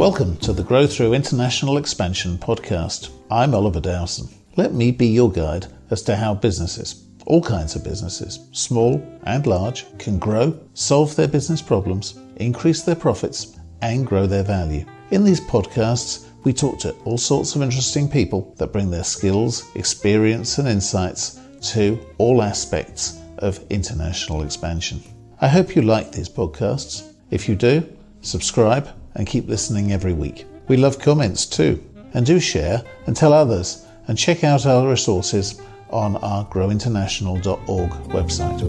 Welcome 0.00 0.38
to 0.38 0.54
the 0.54 0.62
Grow 0.62 0.86
Through 0.86 1.12
International 1.12 1.76
Expansion 1.76 2.38
podcast. 2.38 3.10
I'm 3.30 3.54
Oliver 3.54 3.80
Dowson. 3.80 4.28
Let 4.56 4.72
me 4.72 4.92
be 4.92 5.08
your 5.08 5.30
guide 5.30 5.66
as 5.90 6.00
to 6.04 6.16
how 6.16 6.32
businesses, 6.32 7.04
all 7.26 7.42
kinds 7.42 7.76
of 7.76 7.84
businesses, 7.84 8.48
small 8.52 9.06
and 9.24 9.46
large, 9.46 9.84
can 9.98 10.18
grow, 10.18 10.58
solve 10.72 11.14
their 11.16 11.28
business 11.28 11.60
problems, 11.60 12.18
increase 12.36 12.80
their 12.80 12.94
profits, 12.94 13.58
and 13.82 14.06
grow 14.06 14.26
their 14.26 14.42
value. 14.42 14.86
In 15.10 15.22
these 15.22 15.42
podcasts, 15.42 16.28
we 16.44 16.54
talk 16.54 16.78
to 16.78 16.94
all 17.04 17.18
sorts 17.18 17.54
of 17.54 17.60
interesting 17.60 18.08
people 18.08 18.54
that 18.56 18.72
bring 18.72 18.90
their 18.90 19.04
skills, 19.04 19.70
experience, 19.74 20.56
and 20.56 20.66
insights 20.66 21.38
to 21.72 22.00
all 22.16 22.40
aspects 22.40 23.18
of 23.36 23.62
international 23.68 24.44
expansion. 24.44 25.02
I 25.42 25.48
hope 25.48 25.76
you 25.76 25.82
like 25.82 26.10
these 26.10 26.30
podcasts. 26.30 27.12
If 27.30 27.50
you 27.50 27.54
do, 27.54 27.86
subscribe 28.22 28.88
and 29.14 29.26
keep 29.26 29.48
listening 29.48 29.92
every 29.92 30.12
week. 30.12 30.46
We 30.68 30.76
love 30.76 30.98
comments 30.98 31.46
too, 31.46 31.82
and 32.14 32.24
do 32.24 32.40
share 32.40 32.82
and 33.06 33.16
tell 33.16 33.32
others, 33.32 33.86
and 34.08 34.16
check 34.16 34.44
out 34.44 34.66
our 34.66 34.88
resources 34.88 35.60
on 35.90 36.16
our 36.16 36.44
growinternational.org 36.46 37.90
website. 38.10 38.60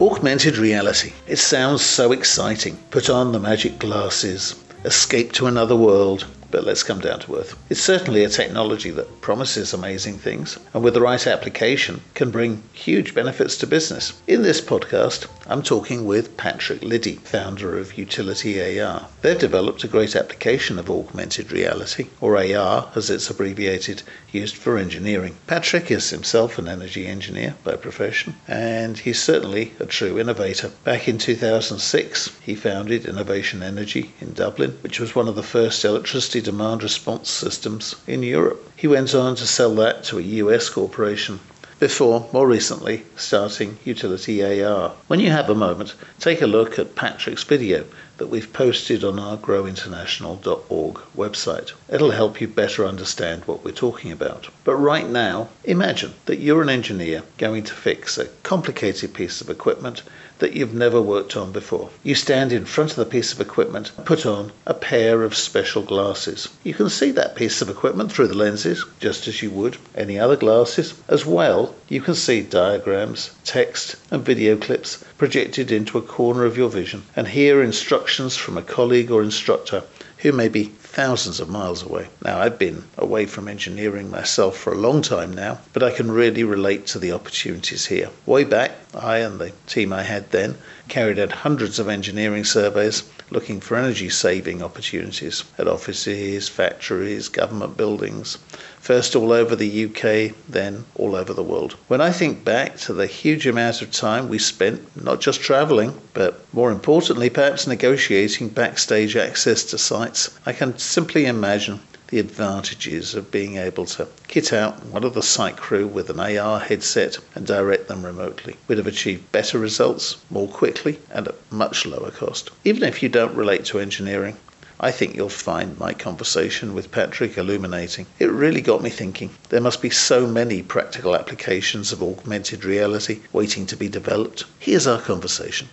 Augmented 0.00 0.56
reality. 0.56 1.12
It 1.28 1.36
sounds 1.36 1.82
so 1.82 2.10
exciting. 2.12 2.76
Put 2.90 3.08
on 3.08 3.30
the 3.30 3.38
magic 3.38 3.78
glasses, 3.78 4.56
escape 4.84 5.32
to 5.32 5.46
another 5.46 5.76
world, 5.76 6.26
but 6.52 6.64
let's 6.64 6.82
come 6.82 7.00
down 7.00 7.18
to 7.18 7.34
earth. 7.34 7.56
It's 7.70 7.80
certainly 7.80 8.22
a 8.22 8.28
technology 8.28 8.90
that 8.90 9.22
promises 9.22 9.72
amazing 9.72 10.18
things 10.18 10.58
and 10.74 10.84
with 10.84 10.94
the 10.94 11.00
right 11.00 11.26
application 11.26 12.02
can 12.14 12.30
bring 12.30 12.62
huge 12.74 13.14
benefits 13.14 13.56
to 13.56 13.66
business. 13.66 14.12
In 14.26 14.42
this 14.42 14.60
podcast, 14.60 15.26
I'm 15.46 15.62
talking 15.62 16.04
with 16.04 16.36
Patrick 16.36 16.82
Liddy, 16.82 17.16
founder 17.24 17.78
of 17.78 17.96
Utility 17.96 18.80
AR. 18.80 19.08
They've 19.22 19.38
developed 19.38 19.82
a 19.82 19.88
great 19.88 20.14
application 20.14 20.78
of 20.78 20.90
augmented 20.90 21.50
reality, 21.50 22.08
or 22.20 22.36
AR 22.36 22.90
as 22.94 23.08
it's 23.08 23.30
abbreviated, 23.30 24.02
used 24.30 24.54
for 24.54 24.76
engineering. 24.76 25.36
Patrick 25.46 25.90
is 25.90 26.10
himself 26.10 26.58
an 26.58 26.68
energy 26.68 27.06
engineer 27.06 27.54
by 27.64 27.76
profession, 27.76 28.36
and 28.46 28.98
he's 28.98 29.22
certainly 29.22 29.72
a 29.80 29.86
true 29.86 30.18
innovator. 30.18 30.70
Back 30.84 31.08
in 31.08 31.16
2006, 31.16 32.30
he 32.42 32.54
founded 32.54 33.06
Innovation 33.06 33.62
Energy 33.62 34.12
in 34.20 34.34
Dublin, 34.34 34.78
which 34.82 35.00
was 35.00 35.14
one 35.14 35.28
of 35.28 35.34
the 35.34 35.42
first 35.42 35.84
electricity 35.84 36.41
demand 36.42 36.82
response 36.82 37.30
systems 37.30 37.94
in 38.06 38.22
Europe. 38.22 38.70
He 38.76 38.86
went 38.86 39.14
on 39.14 39.36
to 39.36 39.46
sell 39.46 39.74
that 39.76 40.04
to 40.04 40.18
a 40.18 40.22
US 40.42 40.68
corporation 40.68 41.40
before, 41.82 42.28
more 42.32 42.46
recently, 42.46 43.04
starting 43.16 43.76
Utility 43.84 44.62
AR. 44.62 44.94
When 45.08 45.18
you 45.18 45.30
have 45.30 45.50
a 45.50 45.54
moment, 45.54 45.94
take 46.20 46.40
a 46.40 46.46
look 46.46 46.78
at 46.78 46.94
Patrick's 46.94 47.42
video 47.42 47.84
that 48.18 48.28
we've 48.28 48.52
posted 48.52 49.02
on 49.02 49.18
our 49.18 49.36
growinternational.org 49.36 50.94
website. 51.16 51.72
It'll 51.92 52.12
help 52.12 52.40
you 52.40 52.48
better 52.48 52.86
understand 52.86 53.44
what 53.44 53.62
we're 53.62 53.72
talking 53.72 54.12
about. 54.12 54.48
But 54.64 54.76
right 54.76 55.06
now, 55.06 55.50
imagine 55.62 56.14
that 56.24 56.38
you're 56.38 56.62
an 56.62 56.70
engineer 56.70 57.22
going 57.36 57.64
to 57.64 57.74
fix 57.74 58.16
a 58.16 58.28
complicated 58.42 59.12
piece 59.12 59.42
of 59.42 59.50
equipment 59.50 60.02
that 60.38 60.54
you've 60.54 60.72
never 60.72 61.02
worked 61.02 61.36
on 61.36 61.52
before. 61.52 61.90
You 62.02 62.14
stand 62.14 62.50
in 62.50 62.64
front 62.64 62.92
of 62.92 62.96
the 62.96 63.04
piece 63.04 63.34
of 63.34 63.42
equipment 63.42 63.92
put 64.06 64.24
on 64.24 64.52
a 64.64 64.72
pair 64.72 65.22
of 65.22 65.36
special 65.36 65.82
glasses. 65.82 66.48
You 66.64 66.72
can 66.72 66.88
see 66.88 67.10
that 67.10 67.36
piece 67.36 67.60
of 67.60 67.68
equipment 67.68 68.10
through 68.10 68.28
the 68.28 68.38
lenses, 68.38 68.82
just 68.98 69.28
as 69.28 69.42
you 69.42 69.50
would 69.50 69.76
any 69.94 70.18
other 70.18 70.36
glasses. 70.36 70.94
As 71.08 71.26
well, 71.26 71.74
you 71.90 72.00
can 72.00 72.14
see 72.14 72.40
diagrams, 72.40 73.32
text, 73.44 73.96
and 74.10 74.24
video 74.24 74.56
clips 74.56 75.04
projected 75.18 75.70
into 75.70 75.98
a 75.98 76.02
corner 76.02 76.46
of 76.46 76.56
your 76.56 76.70
vision 76.70 77.02
and 77.14 77.28
hear 77.28 77.62
instructions 77.62 78.34
from 78.34 78.56
a 78.56 78.62
colleague 78.62 79.10
or 79.10 79.22
instructor 79.22 79.82
who 80.22 80.32
may 80.32 80.48
be 80.48 80.72
thousands 80.92 81.40
of 81.40 81.48
miles 81.48 81.82
away. 81.82 82.06
Now, 82.22 82.38
I've 82.38 82.58
been 82.58 82.84
away 82.98 83.24
from 83.24 83.48
engineering 83.48 84.10
myself 84.10 84.58
for 84.58 84.74
a 84.74 84.78
long 84.78 85.00
time 85.00 85.32
now, 85.32 85.58
but 85.72 85.82
I 85.82 85.90
can 85.90 86.10
really 86.10 86.44
relate 86.44 86.86
to 86.88 86.98
the 86.98 87.12
opportunities 87.12 87.86
here. 87.86 88.10
Way 88.26 88.44
back, 88.44 88.72
I 88.94 89.18
and 89.18 89.38
the 89.38 89.52
team 89.66 89.90
I 89.90 90.02
had 90.02 90.30
then 90.32 90.58
carried 90.88 91.18
out 91.18 91.32
hundreds 91.32 91.78
of 91.78 91.88
engineering 91.88 92.44
surveys 92.44 93.04
looking 93.32 93.60
for 93.60 93.78
energy 93.78 94.10
saving 94.10 94.62
opportunities 94.62 95.42
at 95.56 95.66
offices, 95.66 96.50
factories, 96.50 97.30
government 97.30 97.78
buildings, 97.78 98.36
first 98.78 99.16
all 99.16 99.32
over 99.32 99.56
the 99.56 99.84
UK, 99.86 100.34
then 100.48 100.84
all 100.96 101.16
over 101.16 101.32
the 101.32 101.42
world. 101.42 101.74
When 101.88 102.02
I 102.02 102.10
think 102.10 102.44
back 102.44 102.76
to 102.80 102.92
the 102.92 103.06
huge 103.06 103.46
amount 103.46 103.80
of 103.80 103.90
time 103.90 104.28
we 104.28 104.38
spent 104.38 105.02
not 105.02 105.22
just 105.22 105.40
travelling, 105.40 105.98
but 106.12 106.44
more 106.52 106.70
importantly, 106.70 107.30
perhaps 107.30 107.66
negotiating 107.66 108.48
backstage 108.48 109.16
access 109.16 109.64
to 109.64 109.78
sites, 109.78 110.28
I 110.44 110.52
can 110.52 110.76
simply 110.82 111.26
imagine 111.26 111.80
the 112.08 112.18
advantages 112.18 113.14
of 113.14 113.30
being 113.30 113.56
able 113.56 113.86
to 113.86 114.06
kit 114.28 114.52
out 114.52 114.84
one 114.86 115.02
of 115.02 115.14
the 115.14 115.22
site 115.22 115.56
crew 115.56 115.86
with 115.86 116.10
an 116.10 116.20
AR 116.20 116.60
headset 116.60 117.16
and 117.34 117.46
direct 117.46 117.88
them 117.88 118.04
remotely. 118.04 118.54
We'd 118.68 118.76
have 118.76 118.86
achieved 118.86 119.32
better 119.32 119.58
results 119.58 120.18
more 120.28 120.46
quickly 120.46 120.98
and 121.10 121.28
at 121.28 121.36
much 121.50 121.86
lower 121.86 122.10
cost. 122.10 122.50
Even 122.64 122.82
if 122.82 123.02
you 123.02 123.08
don't 123.08 123.34
relate 123.34 123.64
to 123.66 123.78
engineering, 123.78 124.36
I 124.78 124.90
think 124.90 125.14
you'll 125.14 125.28
find 125.28 125.78
my 125.78 125.94
conversation 125.94 126.74
with 126.74 126.90
Patrick 126.90 127.38
illuminating. 127.38 128.04
It 128.18 128.30
really 128.30 128.60
got 128.60 128.82
me 128.82 128.90
thinking. 128.90 129.30
There 129.48 129.60
must 129.60 129.80
be 129.80 129.90
so 129.90 130.26
many 130.26 130.62
practical 130.62 131.14
applications 131.14 131.92
of 131.92 132.02
augmented 132.02 132.64
reality 132.64 133.20
waiting 133.32 133.64
to 133.66 133.76
be 133.76 133.88
developed. 133.88 134.44
Here's 134.58 134.86
our 134.86 135.00
conversation. 135.00 135.68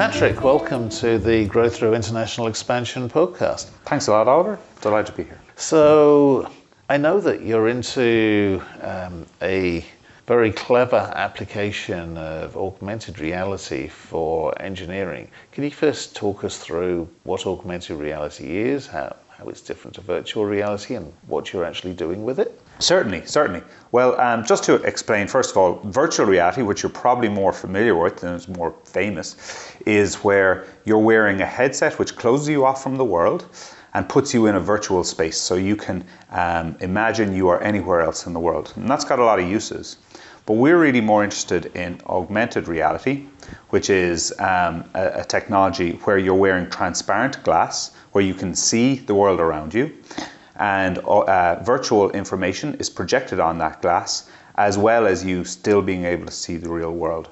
Patrick, 0.00 0.42
welcome 0.42 0.88
to 0.88 1.18
the 1.18 1.44
Grow 1.44 1.68
Through 1.68 1.92
International 1.92 2.46
Expansion 2.46 3.06
podcast. 3.10 3.66
Thanks 3.84 4.06
a 4.06 4.12
lot, 4.12 4.28
Oliver. 4.28 4.58
Delighted 4.80 5.08
to 5.08 5.12
be 5.12 5.24
here. 5.24 5.38
So, 5.56 6.50
I 6.88 6.96
know 6.96 7.20
that 7.20 7.42
you're 7.42 7.68
into 7.68 8.62
um, 8.80 9.26
a 9.42 9.84
very 10.26 10.52
clever 10.52 11.12
application 11.14 12.16
of 12.16 12.56
augmented 12.56 13.18
reality 13.18 13.88
for 13.88 14.54
engineering. 14.62 15.30
Can 15.52 15.64
you 15.64 15.70
first 15.70 16.16
talk 16.16 16.44
us 16.44 16.56
through 16.56 17.06
what 17.24 17.46
augmented 17.46 17.98
reality 17.98 18.56
is, 18.56 18.86
how, 18.86 19.14
how 19.28 19.50
it's 19.50 19.60
different 19.60 19.96
to 19.96 20.00
virtual 20.00 20.46
reality, 20.46 20.94
and 20.94 21.12
what 21.26 21.52
you're 21.52 21.66
actually 21.66 21.92
doing 21.92 22.24
with 22.24 22.40
it? 22.40 22.58
Certainly, 22.80 23.26
certainly. 23.26 23.62
Well, 23.92 24.18
um, 24.18 24.44
just 24.44 24.64
to 24.64 24.74
explain, 24.76 25.26
first 25.28 25.50
of 25.50 25.56
all, 25.58 25.80
virtual 25.84 26.26
reality, 26.26 26.62
which 26.62 26.82
you're 26.82 26.90
probably 26.90 27.28
more 27.28 27.52
familiar 27.52 27.94
with 27.94 28.24
and 28.24 28.34
is 28.36 28.48
more 28.48 28.74
famous, 28.84 29.36
is 29.84 30.16
where 30.16 30.64
you're 30.84 30.98
wearing 30.98 31.42
a 31.42 31.46
headset 31.46 31.98
which 31.98 32.16
closes 32.16 32.48
you 32.48 32.64
off 32.64 32.82
from 32.82 32.96
the 32.96 33.04
world 33.04 33.46
and 33.92 34.08
puts 34.08 34.32
you 34.32 34.46
in 34.46 34.54
a 34.54 34.60
virtual 34.60 35.04
space 35.04 35.38
so 35.38 35.56
you 35.56 35.76
can 35.76 36.04
um, 36.30 36.76
imagine 36.80 37.34
you 37.34 37.48
are 37.48 37.62
anywhere 37.62 38.00
else 38.00 38.26
in 38.26 38.32
the 38.32 38.40
world. 38.40 38.72
And 38.76 38.88
that's 38.88 39.04
got 39.04 39.18
a 39.18 39.24
lot 39.24 39.38
of 39.38 39.48
uses. 39.48 39.98
But 40.46 40.54
we're 40.54 40.78
really 40.78 41.02
more 41.02 41.22
interested 41.22 41.66
in 41.76 42.00
augmented 42.06 42.66
reality, 42.66 43.26
which 43.68 43.90
is 43.90 44.32
um, 44.38 44.84
a, 44.94 45.20
a 45.20 45.24
technology 45.24 45.92
where 46.04 46.16
you're 46.16 46.34
wearing 46.34 46.70
transparent 46.70 47.42
glass, 47.44 47.92
where 48.12 48.24
you 48.24 48.34
can 48.34 48.54
see 48.54 48.94
the 48.94 49.14
world 49.14 49.38
around 49.38 49.74
you 49.74 49.92
and 50.60 50.98
uh, 50.98 51.60
virtual 51.62 52.10
information 52.10 52.74
is 52.74 52.88
projected 52.88 53.40
on 53.40 53.58
that 53.58 53.82
glass 53.82 54.30
as 54.56 54.76
well 54.76 55.06
as 55.06 55.24
you 55.24 55.42
still 55.44 55.80
being 55.80 56.04
able 56.04 56.26
to 56.26 56.32
see 56.32 56.56
the 56.56 56.68
real 56.68 56.92
world. 56.92 57.28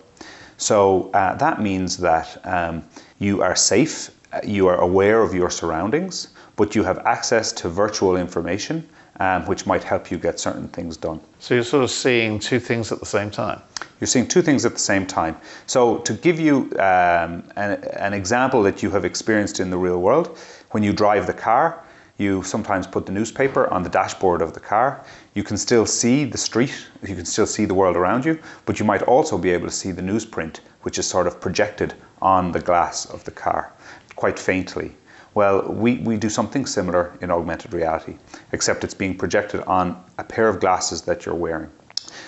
So 0.57 1.11
uh, 1.13 1.35
that 1.37 1.61
means 1.61 1.99
that 1.99 2.41
um, 2.45 2.83
you 3.19 3.43
are 3.43 3.55
safe, 3.55 4.11
uh, 4.33 4.41
you 4.45 4.67
are 4.67 4.81
aware 4.81 5.23
of 5.23 5.35
your 5.35 5.51
surroundings, 5.51 6.29
but 6.57 6.75
you 6.75 6.83
have 6.83 6.99
access 7.01 7.53
to 7.53 7.69
virtual 7.69 8.17
information 8.17 8.89
um, 9.21 9.45
which 9.47 9.67
might 9.67 9.83
help 9.83 10.11
you 10.11 10.19
get 10.19 10.39
certain 10.39 10.69
things 10.69 10.97
done. 10.97 11.21
So 11.39 11.55
you're 11.55 11.65
sort 11.65 11.85
of 11.85 11.91
seeing 11.91 12.39
two 12.39 12.61
things 12.61 12.93
at 12.93 13.01
the 13.01 13.07
same 13.07 13.31
time? 13.31 13.61
You're 14.01 14.07
seeing 14.07 14.29
two 14.29 14.43
things 14.43 14.65
at 14.65 14.73
the 14.73 14.79
same 14.79 15.07
time. 15.07 15.37
So 15.67 15.99
to 15.99 16.13
give 16.13 16.39
you 16.39 16.71
um, 16.79 17.43
an, 17.57 17.83
an 17.99 18.15
example 18.15 18.63
that 18.63 18.83
you 18.83 18.91
have 18.91 19.05
experienced 19.05 19.61
in 19.61 19.71
the 19.71 19.77
real 19.77 20.01
world, 20.01 20.39
when 20.71 20.83
you 20.83 20.93
drive 20.93 21.27
the 21.27 21.35
car, 21.35 21.85
you 22.19 22.43
sometimes 22.43 22.87
put 22.87 23.07
the 23.07 23.13
newspaper 23.13 23.69
on 23.73 23.85
the 23.85 23.89
dashboard 23.89 24.43
of 24.43 24.53
the 24.53 24.61
car. 24.61 25.05
You 25.35 25.45
can 25.45 25.57
still 25.57 25.87
see 25.87 26.25
the 26.25 26.37
street, 26.37 26.87
you 27.03 27.15
can 27.15 27.25
still 27.25 27.47
see 27.47 27.65
the 27.65 27.75
world 27.75 27.97
around 27.97 28.25
you, 28.25 28.41
but 28.67 28.79
you 28.81 28.85
might 28.85 29.03
also 29.03 29.39
be 29.39 29.51
able 29.51 29.69
to 29.69 29.75
see 29.75 29.93
the 29.93 30.03
newsprint, 30.03 30.59
which 30.83 30.99
is 30.99 31.07
sort 31.07 31.29
of 31.29 31.41
projected 31.41 31.95
on 32.21 32.51
the 32.51 32.61
glass 32.61 33.07
of 33.07 33.23
the 33.25 33.31
car, 33.31 33.73
quite 34.17 34.39
faintly. 34.39 34.93
Well, 35.35 35.63
we, 35.71 35.99
we 35.99 36.17
do 36.17 36.29
something 36.29 36.67
similar 36.67 37.17
in 37.21 37.31
augmented 37.31 37.73
reality, 37.73 38.19
except 38.51 38.83
it's 38.83 38.95
being 38.95 39.17
projected 39.17 39.61
on 39.63 40.03
a 40.19 40.25
pair 40.25 40.49
of 40.49 40.59
glasses 40.59 41.03
that 41.03 41.25
you're 41.25 41.35
wearing. 41.37 41.71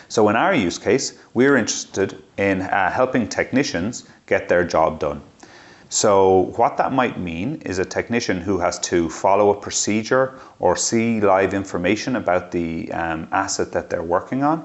So, 0.08 0.28
in 0.28 0.36
our 0.36 0.54
use 0.54 0.78
case, 0.78 1.18
we're 1.34 1.56
interested 1.56 2.22
in 2.36 2.62
uh, 2.62 2.90
helping 2.90 3.28
technicians 3.28 4.08
get 4.26 4.48
their 4.48 4.62
job 4.64 5.00
done. 5.00 5.22
So, 5.92 6.52
what 6.54 6.76
that 6.76 6.92
might 6.92 7.18
mean 7.18 7.62
is 7.66 7.80
a 7.80 7.84
technician 7.84 8.40
who 8.40 8.60
has 8.60 8.78
to 8.78 9.10
follow 9.10 9.50
a 9.50 9.60
procedure 9.60 10.38
or 10.60 10.76
see 10.76 11.20
live 11.20 11.52
information 11.52 12.14
about 12.14 12.52
the 12.52 12.92
um, 12.92 13.26
asset 13.32 13.72
that 13.72 13.90
they're 13.90 14.00
working 14.00 14.44
on. 14.44 14.64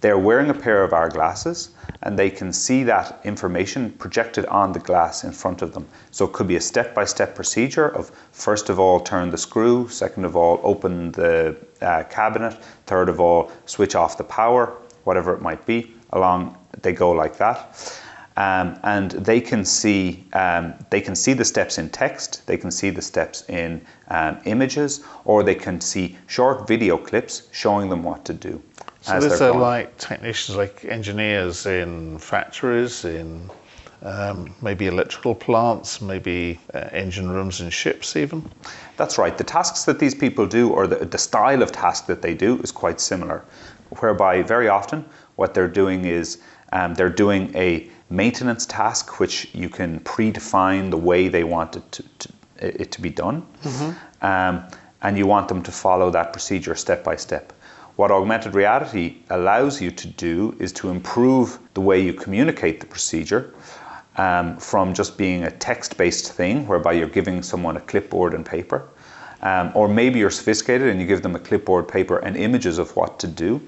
They're 0.00 0.18
wearing 0.18 0.50
a 0.50 0.54
pair 0.54 0.82
of 0.82 0.92
our 0.92 1.08
glasses 1.08 1.68
and 2.02 2.18
they 2.18 2.28
can 2.28 2.52
see 2.52 2.82
that 2.82 3.20
information 3.22 3.92
projected 3.92 4.46
on 4.46 4.72
the 4.72 4.80
glass 4.80 5.22
in 5.22 5.30
front 5.30 5.62
of 5.62 5.74
them. 5.74 5.86
So, 6.10 6.24
it 6.24 6.32
could 6.32 6.48
be 6.48 6.56
a 6.56 6.60
step 6.60 6.92
by 6.92 7.04
step 7.04 7.36
procedure 7.36 7.88
of 7.90 8.10
first 8.32 8.68
of 8.68 8.80
all, 8.80 8.98
turn 8.98 9.30
the 9.30 9.38
screw, 9.38 9.88
second 9.88 10.24
of 10.24 10.34
all, 10.34 10.60
open 10.64 11.12
the 11.12 11.56
uh, 11.82 12.02
cabinet, 12.10 12.60
third 12.86 13.08
of 13.08 13.20
all, 13.20 13.52
switch 13.66 13.94
off 13.94 14.18
the 14.18 14.24
power, 14.24 14.76
whatever 15.04 15.32
it 15.34 15.40
might 15.40 15.64
be. 15.66 15.94
Along 16.10 16.58
they 16.82 16.92
go 16.92 17.12
like 17.12 17.36
that 17.36 17.78
um, 18.36 18.78
and 18.82 19.12
they 19.12 19.40
can 19.40 19.64
see 19.64 20.24
um, 20.32 20.74
they 20.90 21.00
can 21.00 21.14
see 21.14 21.34
the 21.34 21.44
steps 21.44 21.78
in 21.78 21.88
text, 21.88 22.46
they 22.46 22.56
can 22.56 22.70
see 22.70 22.90
the 22.90 23.02
steps 23.02 23.48
in 23.48 23.80
um, 24.08 24.38
images, 24.44 25.04
or 25.24 25.42
they 25.42 25.54
can 25.54 25.80
see 25.80 26.16
short 26.26 26.66
video 26.66 26.96
clips 26.96 27.48
showing 27.52 27.88
them 27.88 28.02
what 28.02 28.24
to 28.24 28.32
do. 28.32 28.60
So 29.02 29.20
these 29.20 29.40
are 29.42 29.54
like 29.54 29.96
technicians, 29.98 30.56
like 30.56 30.84
engineers 30.86 31.66
in 31.66 32.18
factories, 32.18 33.04
in 33.04 33.50
um, 34.02 34.54
maybe 34.62 34.86
electrical 34.86 35.34
plants, 35.34 36.00
maybe 36.00 36.58
uh, 36.72 36.88
engine 36.92 37.30
rooms 37.30 37.60
in 37.60 37.70
ships, 37.70 38.16
even. 38.16 38.48
That's 38.96 39.18
right. 39.18 39.36
The 39.36 39.44
tasks 39.44 39.84
that 39.84 39.98
these 39.98 40.14
people 40.14 40.46
do, 40.46 40.70
or 40.70 40.86
the, 40.86 41.04
the 41.04 41.18
style 41.18 41.62
of 41.62 41.70
task 41.70 42.06
that 42.06 42.22
they 42.22 42.34
do, 42.34 42.58
is 42.60 42.72
quite 42.72 43.00
similar. 43.00 43.44
Whereby 44.00 44.42
very 44.42 44.68
often 44.68 45.04
what 45.36 45.54
they're 45.54 45.68
doing 45.68 46.04
is 46.04 46.38
um, 46.72 46.94
they're 46.94 47.08
doing 47.08 47.54
a 47.54 47.90
maintenance 48.10 48.66
task, 48.66 49.18
which 49.20 49.48
you 49.54 49.68
can 49.68 50.00
predefine 50.00 50.90
the 50.90 50.96
way 50.96 51.28
they 51.28 51.44
want 51.44 51.76
it 51.76 51.92
to, 51.92 52.02
to 52.18 52.28
it 52.58 52.92
to 52.92 53.00
be 53.00 53.10
done, 53.10 53.46
mm-hmm. 53.62 54.24
um, 54.24 54.64
and 55.02 55.18
you 55.18 55.26
want 55.26 55.48
them 55.48 55.62
to 55.62 55.72
follow 55.72 56.10
that 56.10 56.32
procedure 56.32 56.74
step 56.74 57.04
by 57.04 57.16
step. 57.16 57.52
What 57.96 58.10
augmented 58.10 58.54
reality 58.54 59.18
allows 59.30 59.80
you 59.80 59.90
to 59.90 60.08
do 60.08 60.56
is 60.58 60.72
to 60.74 60.90
improve 60.90 61.58
the 61.74 61.80
way 61.80 62.00
you 62.00 62.12
communicate 62.12 62.80
the 62.80 62.86
procedure 62.86 63.54
um, 64.16 64.56
from 64.56 64.94
just 64.94 65.16
being 65.16 65.44
a 65.44 65.50
text 65.50 65.96
based 65.96 66.32
thing, 66.32 66.66
whereby 66.66 66.92
you're 66.92 67.08
giving 67.08 67.42
someone 67.42 67.76
a 67.76 67.80
clipboard 67.80 68.34
and 68.34 68.44
paper. 68.44 68.88
Um, 69.42 69.72
or 69.74 69.88
maybe 69.88 70.18
you're 70.18 70.30
sophisticated 70.30 70.88
and 70.88 71.00
you 71.00 71.06
give 71.06 71.22
them 71.22 71.36
a 71.36 71.38
clipboard, 71.38 71.86
paper, 71.86 72.18
and 72.18 72.36
images 72.36 72.78
of 72.78 72.96
what 72.96 73.18
to 73.18 73.26
do. 73.26 73.60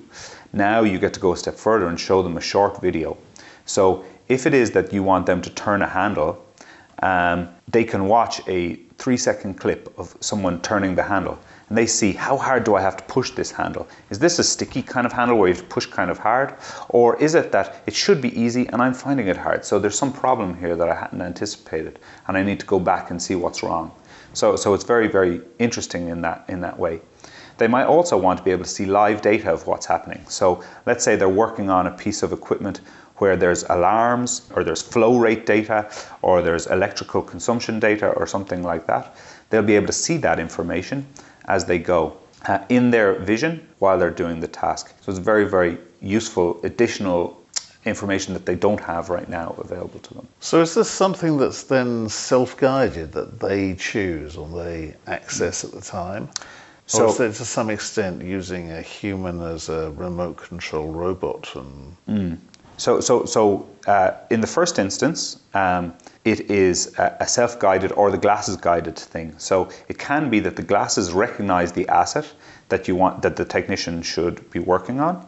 Now 0.52 0.80
you 0.82 0.98
get 0.98 1.12
to 1.14 1.20
go 1.20 1.32
a 1.32 1.36
step 1.36 1.54
further 1.54 1.86
and 1.86 2.00
show 2.00 2.22
them 2.22 2.36
a 2.36 2.40
short 2.40 2.80
video. 2.80 3.18
So 3.66 4.04
if 4.28 4.46
it 4.46 4.54
is 4.54 4.70
that 4.72 4.92
you 4.92 5.02
want 5.02 5.26
them 5.26 5.42
to 5.42 5.50
turn 5.50 5.82
a 5.82 5.86
handle, 5.86 6.44
um, 7.02 7.48
they 7.68 7.84
can 7.84 8.06
watch 8.06 8.40
a 8.48 8.76
three 8.98 9.16
second 9.16 9.54
clip 9.54 9.92
of 9.98 10.16
someone 10.20 10.60
turning 10.62 10.94
the 10.94 11.02
handle 11.02 11.38
and 11.68 11.76
they 11.76 11.86
see 11.86 12.12
how 12.12 12.36
hard 12.36 12.64
do 12.64 12.76
I 12.76 12.80
have 12.80 12.96
to 12.96 13.02
push 13.04 13.32
this 13.32 13.50
handle? 13.50 13.88
Is 14.10 14.18
this 14.18 14.38
a 14.38 14.44
sticky 14.44 14.82
kind 14.82 15.04
of 15.04 15.12
handle 15.12 15.36
where 15.36 15.48
you 15.48 15.54
have 15.54 15.64
to 15.64 15.68
push 15.68 15.86
kind 15.86 16.10
of 16.10 16.18
hard? 16.18 16.54
Or 16.90 17.20
is 17.20 17.34
it 17.34 17.50
that 17.52 17.82
it 17.86 17.94
should 17.94 18.20
be 18.22 18.38
easy 18.40 18.68
and 18.68 18.80
I'm 18.80 18.94
finding 18.94 19.26
it 19.26 19.36
hard? 19.36 19.64
So 19.64 19.78
there's 19.78 19.98
some 19.98 20.12
problem 20.12 20.56
here 20.56 20.76
that 20.76 20.88
I 20.88 20.94
hadn't 20.94 21.22
anticipated 21.22 21.98
and 22.28 22.36
I 22.36 22.42
need 22.42 22.60
to 22.60 22.66
go 22.66 22.78
back 22.78 23.10
and 23.10 23.20
see 23.20 23.34
what's 23.34 23.62
wrong. 23.64 23.90
So, 24.32 24.54
so 24.54 24.74
it's 24.74 24.84
very, 24.84 25.08
very 25.08 25.40
interesting 25.58 26.08
in 26.08 26.20
that, 26.22 26.44
in 26.48 26.60
that 26.60 26.78
way. 26.78 27.00
They 27.58 27.68
might 27.68 27.84
also 27.84 28.16
want 28.18 28.38
to 28.38 28.44
be 28.44 28.50
able 28.50 28.64
to 28.64 28.70
see 28.70 28.86
live 28.86 29.22
data 29.22 29.50
of 29.50 29.66
what's 29.66 29.86
happening. 29.86 30.24
So 30.28 30.62
let's 30.84 31.02
say 31.02 31.16
they're 31.16 31.28
working 31.28 31.70
on 31.70 31.86
a 31.86 31.90
piece 31.90 32.22
of 32.22 32.32
equipment 32.32 32.80
where 33.18 33.36
there's 33.36 33.64
alarms 33.64 34.48
or 34.54 34.64
there's 34.64 34.82
flow 34.82 35.18
rate 35.18 35.46
data 35.46 35.90
or 36.22 36.42
there's 36.42 36.66
electrical 36.66 37.22
consumption 37.22 37.80
data 37.80 38.10
or 38.10 38.26
something 38.26 38.62
like 38.62 38.86
that. 38.86 39.16
They'll 39.50 39.62
be 39.62 39.76
able 39.76 39.86
to 39.86 39.92
see 39.92 40.16
that 40.18 40.38
information 40.38 41.06
as 41.46 41.64
they 41.64 41.78
go 41.78 42.16
uh, 42.46 42.58
in 42.68 42.90
their 42.90 43.14
vision 43.14 43.66
while 43.78 43.98
they're 43.98 44.10
doing 44.10 44.40
the 44.40 44.48
task. 44.48 44.94
So 45.00 45.10
it's 45.10 45.18
very, 45.18 45.48
very 45.48 45.78
useful 46.00 46.60
additional 46.62 47.40
information 47.84 48.34
that 48.34 48.44
they 48.44 48.56
don't 48.56 48.80
have 48.80 49.10
right 49.10 49.28
now 49.28 49.54
available 49.58 50.00
to 50.00 50.14
them. 50.14 50.28
So 50.40 50.60
is 50.60 50.74
this 50.74 50.90
something 50.90 51.38
that's 51.38 51.62
then 51.62 52.08
self-guided 52.08 53.12
that 53.12 53.38
they 53.40 53.74
choose 53.74 54.36
or 54.36 54.48
they 54.48 54.94
access 55.06 55.64
at 55.64 55.70
the 55.70 55.80
time? 55.80 56.28
So, 56.88 57.04
or 57.04 57.08
is 57.08 57.20
it 57.20 57.34
to 57.34 57.44
some 57.44 57.70
extent 57.70 58.22
using 58.22 58.70
a 58.70 58.82
human 58.82 59.40
as 59.40 59.68
a 59.68 59.90
remote 59.92 60.36
control 60.36 60.92
robot? 60.92 61.52
And 61.56 61.96
mm. 62.08 62.38
So, 62.76 63.00
so, 63.00 63.24
so 63.24 63.68
uh, 63.86 64.12
in 64.30 64.40
the 64.40 64.46
first 64.46 64.78
instance, 64.78 65.40
um, 65.54 65.94
it 66.24 66.50
is 66.50 66.98
a, 66.98 67.16
a 67.20 67.26
self-guided 67.26 67.92
or 67.92 68.10
the 68.10 68.18
glasses 68.18 68.56
guided 68.56 68.98
thing. 68.98 69.34
So 69.38 69.70
it 69.88 69.98
can 69.98 70.28
be 70.28 70.40
that 70.40 70.56
the 70.56 70.62
glasses 70.62 71.12
recognize 71.12 71.72
the 71.72 71.88
asset 71.88 72.30
that 72.68 72.88
you 72.88 72.96
want 72.96 73.22
that 73.22 73.36
the 73.36 73.44
technician 73.44 74.02
should 74.02 74.50
be 74.50 74.58
working 74.58 75.00
on, 75.00 75.26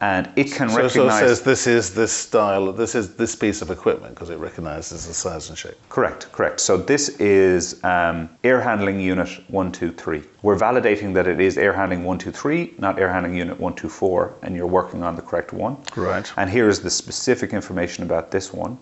and 0.00 0.30
it 0.36 0.52
can 0.52 0.68
so, 0.68 0.76
recognize. 0.76 0.92
So 0.92 1.24
it 1.24 1.28
says 1.28 1.42
this 1.42 1.66
is 1.66 1.94
this 1.94 2.12
style, 2.12 2.72
this 2.72 2.94
is 2.94 3.16
this 3.16 3.34
piece 3.34 3.62
of 3.62 3.70
equipment 3.70 4.14
because 4.14 4.30
it 4.30 4.38
recognizes 4.38 5.06
the 5.06 5.14
size 5.14 5.48
and 5.48 5.58
shape. 5.58 5.76
Correct, 5.88 6.30
correct. 6.32 6.60
So 6.60 6.76
this 6.76 7.08
is 7.20 7.82
um, 7.84 8.28
air 8.44 8.60
handling 8.60 9.00
unit 9.00 9.28
one 9.48 9.72
two 9.72 9.92
three. 9.92 10.22
We're 10.42 10.58
validating 10.58 11.14
that 11.14 11.26
it 11.26 11.40
is 11.40 11.58
air 11.58 11.72
handling 11.72 12.04
one 12.04 12.18
two 12.18 12.30
three, 12.30 12.74
not 12.78 12.98
air 12.98 13.12
handling 13.12 13.34
unit 13.36 13.58
one 13.58 13.74
two 13.74 13.88
four, 13.88 14.34
and 14.42 14.54
you're 14.54 14.66
working 14.66 15.02
on 15.02 15.16
the 15.16 15.22
correct 15.22 15.52
one. 15.52 15.76
Right. 15.96 16.30
And 16.36 16.48
here 16.48 16.68
is 16.68 16.80
the 16.80 16.90
specific 16.90 17.52
information 17.52 18.04
about 18.04 18.30
this 18.30 18.52
one. 18.52 18.78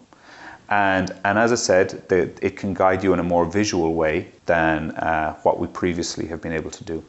And, 0.69 1.13
and 1.25 1.39
as 1.39 1.53
I 1.53 1.55
said, 1.55 2.09
the, 2.09 2.23
it 2.45 2.57
can 2.57 2.75
guide 2.75 3.05
you 3.05 3.13
in 3.13 3.21
a 3.21 3.23
more 3.23 3.45
visual 3.45 3.95
way 3.95 4.33
than 4.47 4.91
uh, 4.97 5.35
what 5.45 5.61
we 5.61 5.69
previously 5.69 6.27
have 6.27 6.43
been 6.43 6.53
able 6.53 6.73
to 6.73 6.83
do. 6.83 7.05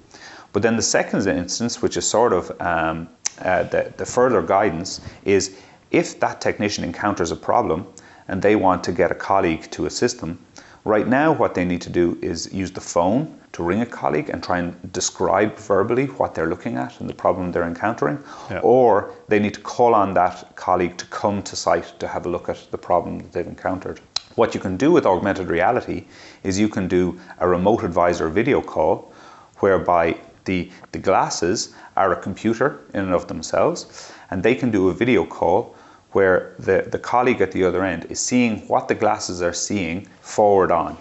But 0.53 0.61
then 0.61 0.75
the 0.75 0.83
second 0.83 1.27
instance, 1.27 1.81
which 1.81 1.97
is 1.97 2.07
sort 2.07 2.33
of 2.33 2.51
um, 2.61 3.09
uh, 3.39 3.63
the, 3.63 3.93
the 3.97 4.05
further 4.05 4.41
guidance 4.41 5.01
is 5.25 5.57
if 5.91 6.19
that 6.19 6.41
technician 6.41 6.83
encounters 6.83 7.31
a 7.31 7.35
problem 7.35 7.87
and 8.27 8.41
they 8.41 8.55
want 8.55 8.83
to 8.83 8.91
get 8.91 9.11
a 9.11 9.15
colleague 9.15 9.69
to 9.71 9.85
assist 9.85 10.19
them, 10.19 10.39
right 10.83 11.07
now 11.07 11.31
what 11.31 11.53
they 11.53 11.65
need 11.65 11.81
to 11.81 11.89
do 11.89 12.17
is 12.21 12.51
use 12.53 12.71
the 12.71 12.81
phone 12.81 13.39
to 13.53 13.63
ring 13.63 13.81
a 13.81 13.85
colleague 13.85 14.29
and 14.29 14.43
try 14.43 14.59
and 14.59 14.93
describe 14.93 15.57
verbally 15.57 16.05
what 16.05 16.35
they're 16.35 16.47
looking 16.47 16.77
at 16.77 16.99
and 16.99 17.09
the 17.09 17.13
problem 17.13 17.51
they're 17.51 17.67
encountering, 17.67 18.21
yeah. 18.51 18.59
or 18.59 19.13
they 19.27 19.39
need 19.39 19.53
to 19.53 19.61
call 19.61 19.95
on 19.95 20.13
that 20.13 20.55
colleague 20.55 20.95
to 20.97 21.05
come 21.07 21.41
to 21.41 21.55
site 21.55 21.99
to 21.99 22.07
have 22.07 22.25
a 22.25 22.29
look 22.29 22.49
at 22.49 22.67
the 22.71 22.77
problem 22.77 23.17
that 23.17 23.31
they've 23.31 23.47
encountered. 23.47 23.99
What 24.35 24.53
you 24.53 24.59
can 24.59 24.77
do 24.77 24.91
with 24.91 25.07
augmented 25.07 25.47
reality 25.47 26.05
is 26.43 26.59
you 26.59 26.69
can 26.69 26.87
do 26.87 27.19
a 27.39 27.47
remote 27.47 27.83
advisor 27.83 28.29
video 28.29 28.61
call 28.61 29.11
whereby 29.59 30.15
the, 30.47 30.71
the 30.91 30.97
glasses 30.97 31.75
are 31.95 32.11
a 32.11 32.15
computer 32.15 32.79
in 32.95 33.01
and 33.01 33.13
of 33.13 33.27
themselves, 33.27 34.11
and 34.31 34.41
they 34.41 34.55
can 34.55 34.71
do 34.71 34.89
a 34.89 34.93
video 34.93 35.23
call 35.23 35.75
where 36.13 36.55
the, 36.57 36.87
the 36.89 36.97
colleague 36.97 37.41
at 37.41 37.51
the 37.51 37.63
other 37.63 37.83
end 37.83 38.07
is 38.09 38.19
seeing 38.19 38.67
what 38.67 38.87
the 38.87 38.95
glasses 38.95 39.41
are 39.43 39.53
seeing 39.53 40.07
forward 40.21 40.71
on. 40.71 40.97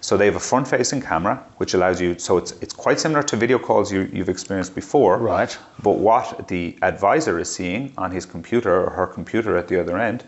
So 0.00 0.16
they 0.16 0.26
have 0.26 0.36
a 0.36 0.46
front 0.50 0.66
facing 0.66 1.00
camera, 1.00 1.36
which 1.58 1.74
allows 1.74 2.00
you, 2.00 2.18
so 2.18 2.36
it's, 2.36 2.52
it's 2.60 2.74
quite 2.74 2.98
similar 2.98 3.22
to 3.22 3.36
video 3.36 3.58
calls 3.58 3.92
you, 3.92 4.10
you've 4.12 4.28
experienced 4.28 4.74
before. 4.74 5.18
Right. 5.18 5.56
But 5.82 5.98
what 5.98 6.48
the 6.48 6.76
advisor 6.82 7.38
is 7.38 7.54
seeing 7.54 7.92
on 7.96 8.10
his 8.10 8.26
computer 8.26 8.84
or 8.84 8.90
her 8.90 9.06
computer 9.06 9.56
at 9.56 9.68
the 9.68 9.80
other 9.80 9.96
end 9.98 10.24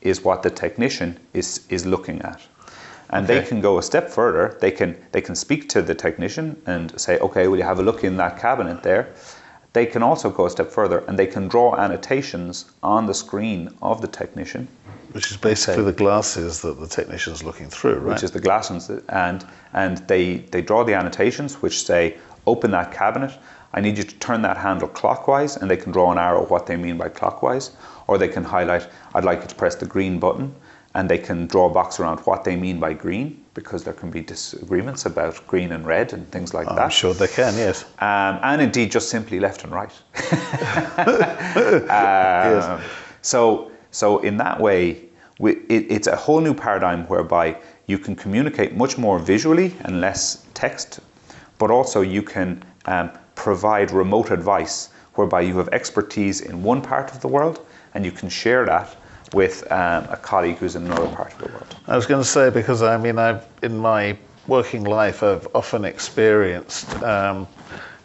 is 0.00 0.22
what 0.22 0.42
the 0.42 0.50
technician 0.50 1.20
is, 1.34 1.66
is 1.68 1.84
looking 1.84 2.22
at 2.22 2.40
and 3.10 3.24
okay. 3.24 3.40
they 3.40 3.46
can 3.46 3.60
go 3.60 3.78
a 3.78 3.82
step 3.82 4.10
further. 4.10 4.56
They 4.60 4.70
can 4.70 4.96
they 5.12 5.20
can 5.20 5.34
speak 5.34 5.68
to 5.70 5.82
the 5.82 5.94
technician 5.94 6.60
and 6.66 6.98
say, 7.00 7.18
okay, 7.18 7.48
will 7.48 7.56
you 7.56 7.64
have 7.64 7.78
a 7.78 7.82
look 7.82 8.04
in 8.04 8.16
that 8.18 8.38
cabinet 8.38 8.82
there? 8.82 9.14
They 9.72 9.86
can 9.86 10.02
also 10.02 10.30
go 10.30 10.46
a 10.46 10.50
step 10.50 10.70
further 10.70 11.04
and 11.06 11.18
they 11.18 11.26
can 11.26 11.48
draw 11.48 11.76
annotations 11.76 12.66
on 12.82 13.06
the 13.06 13.14
screen 13.14 13.68
of 13.82 14.00
the 14.00 14.08
technician. 14.08 14.68
Which 15.12 15.30
is 15.30 15.36
basically 15.38 15.84
the 15.84 15.92
glasses 15.92 16.60
that 16.62 16.78
the 16.78 16.86
technician 16.86 17.32
is 17.32 17.42
looking 17.42 17.70
through, 17.70 17.98
right? 18.00 18.12
Which 18.12 18.22
is 18.22 18.30
the 18.30 18.40
glasses, 18.40 18.90
and 19.08 19.44
and 19.72 19.98
they 20.08 20.38
they 20.52 20.60
draw 20.60 20.84
the 20.84 20.94
annotations 20.94 21.62
which 21.62 21.84
say, 21.84 22.18
open 22.46 22.70
that 22.72 22.92
cabinet. 22.92 23.32
I 23.72 23.80
need 23.80 23.98
you 23.98 24.04
to 24.04 24.14
turn 24.16 24.42
that 24.42 24.56
handle 24.56 24.88
clockwise, 24.88 25.56
and 25.56 25.70
they 25.70 25.76
can 25.76 25.92
draw 25.92 26.10
an 26.10 26.18
arrow 26.18 26.44
what 26.46 26.66
they 26.66 26.76
mean 26.76 26.96
by 26.96 27.08
clockwise, 27.08 27.70
or 28.06 28.16
they 28.16 28.28
can 28.28 28.44
highlight, 28.44 28.88
I'd 29.14 29.24
like 29.24 29.42
you 29.42 29.46
to 29.46 29.54
press 29.54 29.74
the 29.74 29.86
green 29.86 30.18
button 30.18 30.54
and 30.94 31.08
they 31.08 31.18
can 31.18 31.46
draw 31.46 31.66
a 31.66 31.70
box 31.70 32.00
around 32.00 32.18
what 32.20 32.44
they 32.44 32.56
mean 32.56 32.80
by 32.80 32.92
green 32.92 33.44
because 33.54 33.84
there 33.84 33.92
can 33.94 34.10
be 34.10 34.22
disagreements 34.22 35.06
about 35.06 35.46
green 35.46 35.72
and 35.72 35.86
red 35.86 36.12
and 36.12 36.30
things 36.30 36.54
like 36.54 36.68
I'm 36.68 36.76
that. 36.76 36.84
I'm 36.84 36.90
sure 36.90 37.12
they 37.14 37.28
can, 37.28 37.54
yes. 37.56 37.84
Um, 37.98 38.38
and 38.42 38.62
indeed, 38.62 38.90
just 38.90 39.10
simply 39.10 39.38
left 39.40 39.64
and 39.64 39.72
right. 39.72 39.92
um, 40.98 41.88
yes. 41.88 42.90
So, 43.22 43.70
so 43.90 44.18
in 44.20 44.36
that 44.38 44.60
way, 44.60 45.04
we, 45.38 45.52
it, 45.68 45.86
it's 45.90 46.06
a 46.06 46.16
whole 46.16 46.40
new 46.40 46.54
paradigm 46.54 47.06
whereby 47.06 47.60
you 47.86 47.98
can 47.98 48.16
communicate 48.16 48.74
much 48.74 48.98
more 48.98 49.18
visually 49.18 49.74
and 49.80 50.00
less 50.00 50.46
text, 50.54 51.00
but 51.58 51.70
also 51.70 52.00
you 52.00 52.22
can 52.22 52.62
um, 52.86 53.10
provide 53.34 53.90
remote 53.90 54.30
advice 54.30 54.90
whereby 55.14 55.40
you 55.40 55.56
have 55.58 55.68
expertise 55.68 56.40
in 56.40 56.62
one 56.62 56.80
part 56.80 57.10
of 57.12 57.20
the 57.20 57.28
world 57.28 57.66
and 57.94 58.04
you 58.04 58.12
can 58.12 58.28
share 58.28 58.64
that 58.64 58.96
with 59.32 59.70
um, 59.70 60.06
a 60.10 60.16
colleague 60.16 60.56
who's 60.56 60.76
in 60.76 60.86
another 60.86 61.08
part 61.08 61.32
of 61.32 61.38
the 61.38 61.46
world. 61.46 61.76
I 61.86 61.96
was 61.96 62.06
going 62.06 62.22
to 62.22 62.28
say 62.28 62.50
because 62.50 62.82
I 62.82 62.96
mean 62.96 63.18
I've 63.18 63.46
in 63.62 63.76
my 63.76 64.16
working 64.46 64.84
life 64.84 65.22
I've 65.22 65.46
often 65.54 65.84
experienced 65.84 66.94
um, 67.02 67.46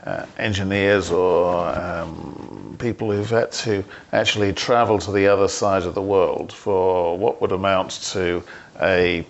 uh, 0.05 0.25
engineers 0.37 1.11
or 1.11 1.67
um, 1.79 2.75
people 2.79 3.09
who've 3.09 3.29
had 3.29 3.51
to 3.51 3.83
actually 4.11 4.51
travel 4.51 4.99
to 4.99 5.11
the 5.11 5.27
other 5.27 5.47
side 5.47 5.83
of 5.83 5.95
the 5.95 6.01
world 6.01 6.51
for 6.51 7.17
what 7.17 7.41
would 7.41 7.53
amount 7.53 7.91
to 8.11 8.43
a 8.81 9.25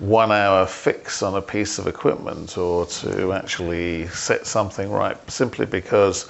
one 0.00 0.30
hour 0.30 0.66
fix 0.66 1.22
on 1.22 1.34
a 1.34 1.42
piece 1.42 1.78
of 1.78 1.86
equipment 1.86 2.56
or 2.56 2.86
to 2.86 3.32
actually 3.32 4.06
set 4.08 4.46
something 4.46 4.90
right 4.90 5.18
simply 5.30 5.66
because 5.66 6.28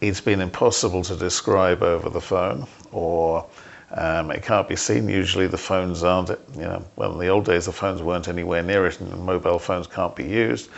it's 0.00 0.20
been 0.20 0.40
impossible 0.40 1.02
to 1.02 1.16
describe 1.16 1.82
over 1.82 2.08
the 2.08 2.20
phone 2.20 2.66
or 2.92 3.44
um, 3.92 4.30
it 4.30 4.42
can't 4.42 4.68
be 4.68 4.76
seen. 4.76 5.08
Usually 5.08 5.46
the 5.46 5.58
phones 5.58 6.02
aren't, 6.02 6.28
you 6.28 6.62
know, 6.62 6.84
well, 6.96 7.12
in 7.12 7.18
the 7.18 7.28
old 7.28 7.46
days 7.46 7.66
the 7.66 7.72
phones 7.72 8.02
weren't 8.02 8.28
anywhere 8.28 8.62
near 8.62 8.86
it 8.86 9.00
and 9.00 9.24
mobile 9.24 9.58
phones 9.58 9.86
can't 9.86 10.14
be 10.14 10.24
used. 10.24 10.68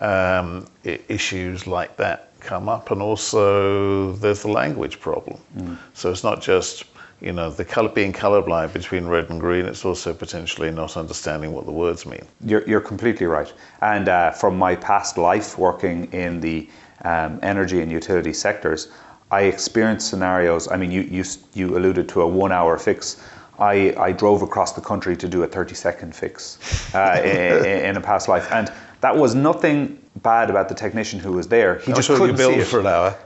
Um, 0.00 0.66
issues 0.84 1.66
like 1.66 1.96
that 1.96 2.30
come 2.40 2.68
up 2.68 2.90
and 2.90 3.02
also 3.02 4.12
there's 4.12 4.42
the 4.42 4.48
language 4.48 5.00
problem. 5.00 5.38
Mm. 5.56 5.76
So 5.94 6.10
it's 6.10 6.24
not 6.24 6.40
just, 6.40 6.84
you 7.20 7.32
know, 7.32 7.50
the 7.50 7.64
color 7.64 7.88
being 7.88 8.12
colorblind 8.12 8.72
between 8.72 9.06
red 9.06 9.28
and 9.30 9.40
green, 9.40 9.66
it's 9.66 9.84
also 9.84 10.14
potentially 10.14 10.70
not 10.70 10.96
understanding 10.96 11.52
what 11.52 11.66
the 11.66 11.72
words 11.72 12.06
mean. 12.06 12.22
You're, 12.44 12.66
you're 12.66 12.80
completely 12.80 13.26
right. 13.26 13.52
And 13.82 14.08
uh, 14.08 14.30
from 14.30 14.56
my 14.56 14.76
past 14.76 15.18
life 15.18 15.58
working 15.58 16.10
in 16.12 16.40
the 16.40 16.68
um, 17.04 17.40
energy 17.42 17.82
and 17.82 17.90
utility 17.90 18.32
sectors, 18.32 18.88
I 19.30 19.42
experienced 19.42 20.08
scenarios. 20.08 20.68
I 20.68 20.76
mean, 20.76 20.90
you 20.90 21.02
you 21.02 21.24
you 21.54 21.76
alluded 21.76 22.08
to 22.10 22.22
a 22.22 22.26
one-hour 22.26 22.78
fix. 22.78 23.22
I, 23.58 23.94
I 23.98 24.12
drove 24.12 24.40
across 24.40 24.72
the 24.72 24.80
country 24.80 25.14
to 25.18 25.28
do 25.28 25.42
a 25.42 25.46
30-second 25.46 26.14
fix 26.14 26.94
uh, 26.94 27.20
in, 27.22 27.64
in, 27.90 27.96
a 27.96 28.00
past 28.00 28.26
life, 28.26 28.50
and 28.50 28.72
that 29.02 29.14
was 29.14 29.34
nothing 29.34 29.98
bad 30.16 30.48
about 30.48 30.70
the 30.70 30.74
technician 30.74 31.20
who 31.20 31.32
was 31.32 31.46
there. 31.48 31.78
He 31.80 31.92
just 31.92 32.08
couldn't 32.08 32.38
see 32.38 32.54
it 32.54 32.66
for 32.66 32.80
an 32.80 32.86
hour. 32.86 33.16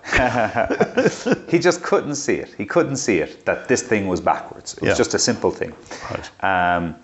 he 1.49 1.61
just 1.61 1.83
couldn't 1.85 2.17
see 2.17 2.35
it. 2.35 2.53
He 2.59 2.67
couldn't 2.67 2.97
see 2.97 3.19
it 3.19 3.45
that 3.47 3.69
this 3.69 3.83
thing 3.83 4.09
was 4.09 4.21
backwards. 4.21 4.75
It 4.75 4.83
was 4.83 4.89
yeah. 4.91 4.95
just 4.97 5.15
a 5.15 5.19
simple 5.19 5.53
thing. 5.53 5.73
Right. 6.11 6.77
Um, 6.77 6.97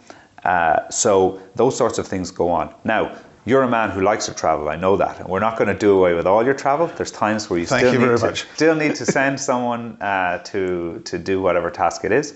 uh, 0.44 0.88
so 0.90 1.40
those 1.54 1.76
sorts 1.76 1.98
of 1.98 2.06
things 2.06 2.30
go 2.30 2.50
on. 2.50 2.74
Now, 2.84 3.16
you're 3.44 3.62
a 3.62 3.68
man 3.68 3.90
who 3.90 4.02
likes 4.02 4.26
to 4.26 4.34
travel. 4.34 4.68
I 4.68 4.76
know 4.76 4.96
that, 4.96 5.18
and 5.18 5.28
we're 5.28 5.40
not 5.40 5.56
going 5.56 5.68
to 5.68 5.78
do 5.78 5.96
away 5.98 6.14
with 6.14 6.26
all 6.26 6.44
your 6.44 6.54
travel. 6.54 6.86
There's 6.88 7.10
times 7.10 7.48
where 7.48 7.58
you 7.58 7.66
still 7.66 7.92
you 7.92 7.98
need 7.98 8.18
to 8.18 8.36
still 8.54 8.74
need 8.74 8.94
to 8.96 9.06
send 9.06 9.40
someone 9.40 10.00
uh, 10.00 10.38
to 10.44 11.00
to 11.04 11.18
do 11.18 11.40
whatever 11.40 11.70
task 11.70 12.04
it 12.04 12.12
is, 12.12 12.34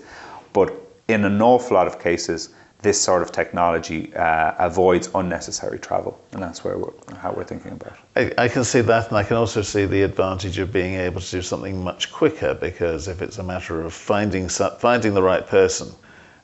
but 0.53 0.73
in 1.07 1.23
an 1.25 1.41
awful 1.41 1.75
lot 1.75 1.87
of 1.87 1.99
cases, 1.99 2.49
this 2.81 3.01
sort 3.01 3.21
of 3.21 3.31
technology 3.31 4.13
uh, 4.15 4.53
avoids 4.59 5.09
unnecessary 5.15 5.79
travel, 5.79 6.19
and 6.33 6.41
that's 6.41 6.63
where 6.63 6.77
we're, 6.77 6.93
how 7.17 7.31
we're 7.31 7.43
thinking 7.43 7.71
about 7.71 7.93
it. 8.15 8.33
I, 8.37 8.45
I, 8.45 8.47
can 8.47 8.63
see 8.63 8.81
that, 8.81 9.09
and 9.09 9.17
I 9.17 9.23
can 9.23 9.37
also 9.37 9.61
see 9.61 9.85
the 9.85 10.03
advantage 10.03 10.59
of 10.59 10.71
being 10.71 10.95
able 10.95 11.21
to 11.21 11.31
do 11.31 11.41
something 11.41 11.83
much 11.83 12.11
quicker 12.11 12.53
because 12.53 13.07
if 13.07 13.21
it's 13.21 13.37
a 13.37 13.43
matter 13.43 13.81
of 13.81 13.93
finding 13.93 14.49
finding 14.49 15.13
the 15.13 15.23
right 15.23 15.45
person 15.45 15.93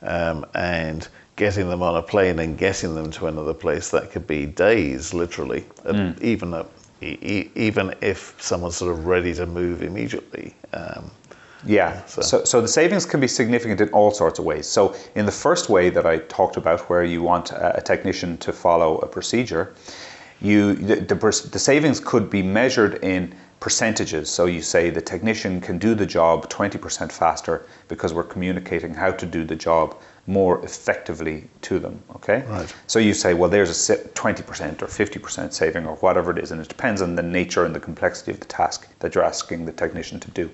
um, 0.02 0.46
and 0.54 1.08
getting 1.42 1.70
them 1.70 1.82
on 1.82 1.96
a 1.96 2.04
plane 2.04 2.38
and 2.38 2.56
getting 2.56 2.94
them 2.94 3.10
to 3.10 3.26
another 3.26 3.56
place 3.56 3.90
that 3.90 4.12
could 4.12 4.28
be 4.28 4.46
days, 4.46 5.12
literally, 5.12 5.62
mm. 5.84 6.22
even 6.22 6.54
a, 6.54 6.64
even 7.02 7.96
if 8.00 8.36
someone's 8.38 8.78
sort 8.78 8.92
of 8.92 9.08
ready 9.08 9.34
to 9.34 9.48
move 9.48 9.82
immediately. 9.82 10.54
Um, 10.74 11.10
yeah, 11.66 12.06
so. 12.06 12.22
so. 12.22 12.44
So, 12.44 12.62
the 12.62 12.68
savings 12.68 13.08
can 13.08 13.20
be 13.20 13.28
significant 13.28 13.82
in 13.82 13.90
all 13.90 14.12
sorts 14.12 14.38
of 14.38 14.46
ways. 14.46 14.68
So 14.68 14.96
in 15.16 15.26
the 15.26 15.32
first 15.32 15.68
way 15.68 15.90
that 15.90 16.06
I 16.06 16.20
talked 16.20 16.58
about, 16.58 16.88
where 16.92 17.04
you 17.04 17.24
want 17.24 17.50
a, 17.52 17.78
a 17.78 17.82
technician 17.82 18.38
to 18.38 18.54
follow 18.54 19.00
a 19.00 19.08
procedure, 19.08 19.74
you 20.42 20.76
the, 20.76 20.98
the, 20.98 21.16
the 21.52 21.60
savings 21.60 22.00
could 22.00 22.30
be 22.30 22.44
measured 22.44 23.04
in 23.04 23.34
percentages. 23.60 24.30
So 24.30 24.46
you 24.46 24.62
say 24.62 24.92
the 24.92 25.02
technician 25.02 25.60
can 25.60 25.80
do 25.80 25.96
the 25.96 26.06
job 26.06 26.50
20% 26.50 27.12
faster 27.12 27.66
because 27.88 28.14
we're 28.14 28.32
communicating 28.36 28.94
how 28.94 29.12
to 29.12 29.26
do 29.26 29.44
the 29.44 29.56
job 29.56 29.96
more 30.28 30.64
effectively 30.64 31.48
to 31.62 31.80
them. 31.80 32.02
Okay. 32.16 32.44
Right. 32.44 32.74
So 32.88 33.00
you 33.00 33.14
say, 33.14 33.34
well, 33.34 33.50
there's 33.50 33.90
a 33.90 33.98
20% 33.98 34.82
or 34.82 34.86
50% 34.86 35.54
saving 35.54 35.86
or 35.86 35.96
whatever 35.98 36.32
it 36.32 36.38
is, 36.38 36.52
and 36.52 36.62
it 36.62 36.70
depends 36.70 37.02
on 37.02 37.16
the 37.16 37.24
nature 37.24 37.66
and 37.66 37.74
the 37.74 37.80
complexity 37.80 38.32
of 38.32 38.40
the 38.40 38.46
task 38.46 38.88
that 39.00 39.16
you're 39.16 39.24
asking 39.24 39.66
the 39.66 39.72
technician 39.72 40.20
to 40.20 40.32
do. 40.32 40.50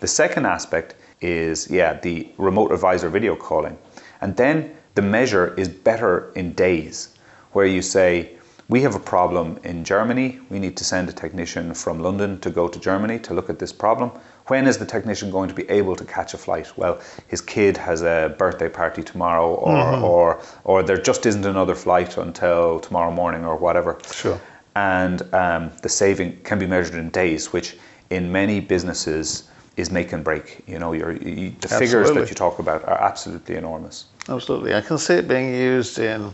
The 0.00 0.06
second 0.06 0.46
aspect 0.46 0.94
is, 1.20 1.70
yeah, 1.70 1.98
the 2.00 2.28
remote 2.38 2.72
advisor 2.72 3.08
video 3.08 3.34
calling, 3.34 3.76
and 4.20 4.36
then 4.36 4.76
the 4.94 5.02
measure 5.02 5.54
is 5.54 5.68
better 5.68 6.30
in 6.34 6.52
days, 6.52 7.16
where 7.52 7.66
you 7.66 7.82
say, 7.82 8.36
we 8.68 8.80
have 8.80 8.94
a 8.94 9.00
problem 9.00 9.58
in 9.64 9.84
Germany. 9.84 10.40
We 10.48 10.58
need 10.58 10.76
to 10.78 10.84
send 10.84 11.08
a 11.08 11.12
technician 11.12 11.74
from 11.74 11.98
London 12.00 12.40
to 12.40 12.50
go 12.50 12.66
to 12.66 12.78
Germany 12.78 13.18
to 13.20 13.34
look 13.34 13.50
at 13.50 13.58
this 13.58 13.72
problem. 13.72 14.10
When 14.46 14.66
is 14.66 14.78
the 14.78 14.86
technician 14.86 15.30
going 15.30 15.48
to 15.48 15.54
be 15.54 15.68
able 15.68 15.96
to 15.96 16.04
catch 16.04 16.34
a 16.34 16.38
flight? 16.38 16.72
Well, 16.76 17.00
his 17.28 17.40
kid 17.40 17.76
has 17.76 18.02
a 18.02 18.34
birthday 18.38 18.68
party 18.68 19.02
tomorrow, 19.02 19.54
or 19.54 19.76
mm-hmm. 19.76 20.04
or 20.04 20.40
or 20.64 20.82
there 20.82 20.96
just 20.96 21.26
isn't 21.26 21.44
another 21.44 21.74
flight 21.74 22.16
until 22.16 22.80
tomorrow 22.80 23.10
morning, 23.10 23.44
or 23.44 23.56
whatever. 23.56 23.98
Sure. 24.12 24.40
And 24.76 25.22
um, 25.34 25.70
the 25.82 25.88
saving 25.88 26.40
can 26.42 26.58
be 26.58 26.66
measured 26.66 26.94
in 26.94 27.10
days, 27.10 27.52
which 27.52 27.76
in 28.10 28.32
many 28.32 28.60
businesses 28.60 29.44
is 29.76 29.90
make 29.90 30.12
and 30.12 30.24
break. 30.24 30.62
You 30.66 30.78
know, 30.78 30.92
you, 30.92 31.00
the 31.00 31.54
absolutely. 31.64 31.86
figures 31.86 32.12
that 32.12 32.28
you 32.28 32.34
talk 32.34 32.58
about 32.58 32.84
are 32.84 33.00
absolutely 33.00 33.56
enormous. 33.56 34.06
Absolutely, 34.28 34.74
I 34.74 34.80
can 34.80 34.98
see 34.98 35.14
it 35.14 35.28
being 35.28 35.54
used 35.54 35.98
in 35.98 36.32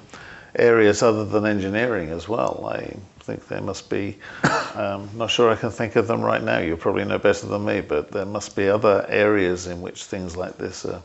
areas 0.54 1.02
other 1.02 1.24
than 1.24 1.46
engineering 1.46 2.10
as 2.10 2.28
well. 2.28 2.70
I 2.72 2.96
think 3.20 3.48
there 3.48 3.60
must 3.60 3.88
be, 3.90 4.18
um, 4.74 5.08
not 5.14 5.30
sure 5.30 5.50
I 5.50 5.56
can 5.56 5.70
think 5.70 5.96
of 5.96 6.06
them 6.06 6.22
right 6.22 6.42
now. 6.42 6.58
You 6.58 6.76
probably 6.76 7.04
know 7.04 7.18
better 7.18 7.46
than 7.46 7.64
me, 7.64 7.80
but 7.80 8.10
there 8.10 8.26
must 8.26 8.56
be 8.56 8.68
other 8.68 9.06
areas 9.08 9.66
in 9.66 9.80
which 9.80 10.04
things 10.04 10.36
like 10.36 10.58
this 10.58 10.84
are 10.84 11.02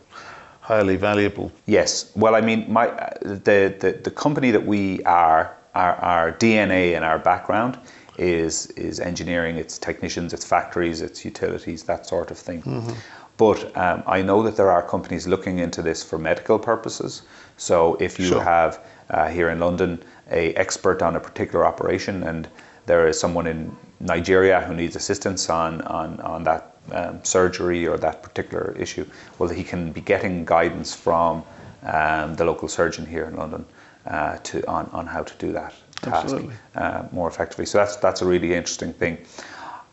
highly 0.61 0.95
valuable. 0.95 1.51
Yes. 1.67 2.11
Well, 2.15 2.35
I 2.35 2.41
mean, 2.41 2.71
my 2.71 2.87
the 3.21 3.75
the, 3.79 3.99
the 4.03 4.11
company 4.11 4.51
that 4.51 4.65
we 4.65 5.03
are, 5.03 5.55
our, 5.75 5.95
our 5.95 6.31
DNA 6.31 6.95
and 6.95 7.05
our 7.05 7.19
background 7.19 7.77
is 8.17 8.67
is 8.71 8.99
engineering. 8.99 9.57
It's 9.57 9.77
technicians, 9.77 10.33
it's 10.33 10.45
factories, 10.45 11.01
it's 11.01 11.23
utilities, 11.23 11.83
that 11.83 12.05
sort 12.05 12.31
of 12.31 12.37
thing. 12.37 12.63
Mm-hmm. 12.63 12.93
But 13.37 13.75
um, 13.77 14.03
I 14.07 14.21
know 14.21 14.43
that 14.43 14.55
there 14.55 14.71
are 14.71 14.81
companies 14.81 15.27
looking 15.27 15.59
into 15.59 15.81
this 15.81 16.03
for 16.03 16.17
medical 16.17 16.57
purposes. 16.57 17.23
So 17.57 17.95
if 17.99 18.17
you 18.19 18.27
sure. 18.27 18.43
have 18.43 18.79
uh, 19.09 19.27
here 19.27 19.49
in 19.49 19.59
London 19.59 20.03
a 20.31 20.53
expert 20.55 21.01
on 21.01 21.15
a 21.15 21.19
particular 21.19 21.65
operation 21.65 22.23
and 22.23 22.47
there 22.85 23.07
is 23.07 23.19
someone 23.19 23.47
in 23.47 23.75
Nigeria 23.99 24.61
who 24.61 24.73
needs 24.73 24.95
assistance 24.95 25.49
on, 25.49 25.81
on, 25.81 26.19
on 26.21 26.43
that 26.43 26.75
um, 26.91 27.23
surgery 27.23 27.87
or 27.87 27.97
that 27.97 28.21
particular 28.21 28.75
issue, 28.77 29.05
well, 29.39 29.49
he 29.49 29.63
can 29.63 29.91
be 29.91 30.01
getting 30.01 30.45
guidance 30.45 30.93
from 30.93 31.43
um, 31.83 32.35
the 32.35 32.45
local 32.45 32.67
surgeon 32.67 33.05
here 33.05 33.25
in 33.25 33.35
London 33.35 33.65
uh, 34.05 34.37
to, 34.43 34.67
on, 34.67 34.89
on 34.91 35.07
how 35.07 35.23
to 35.23 35.33
do 35.37 35.51
that 35.51 35.73
task 36.01 36.37
uh, 36.75 37.03
more 37.11 37.27
effectively. 37.27 37.65
So 37.65 37.79
that's, 37.79 37.95
that's 37.95 38.21
a 38.21 38.25
really 38.25 38.53
interesting 38.53 38.93
thing. 38.93 39.17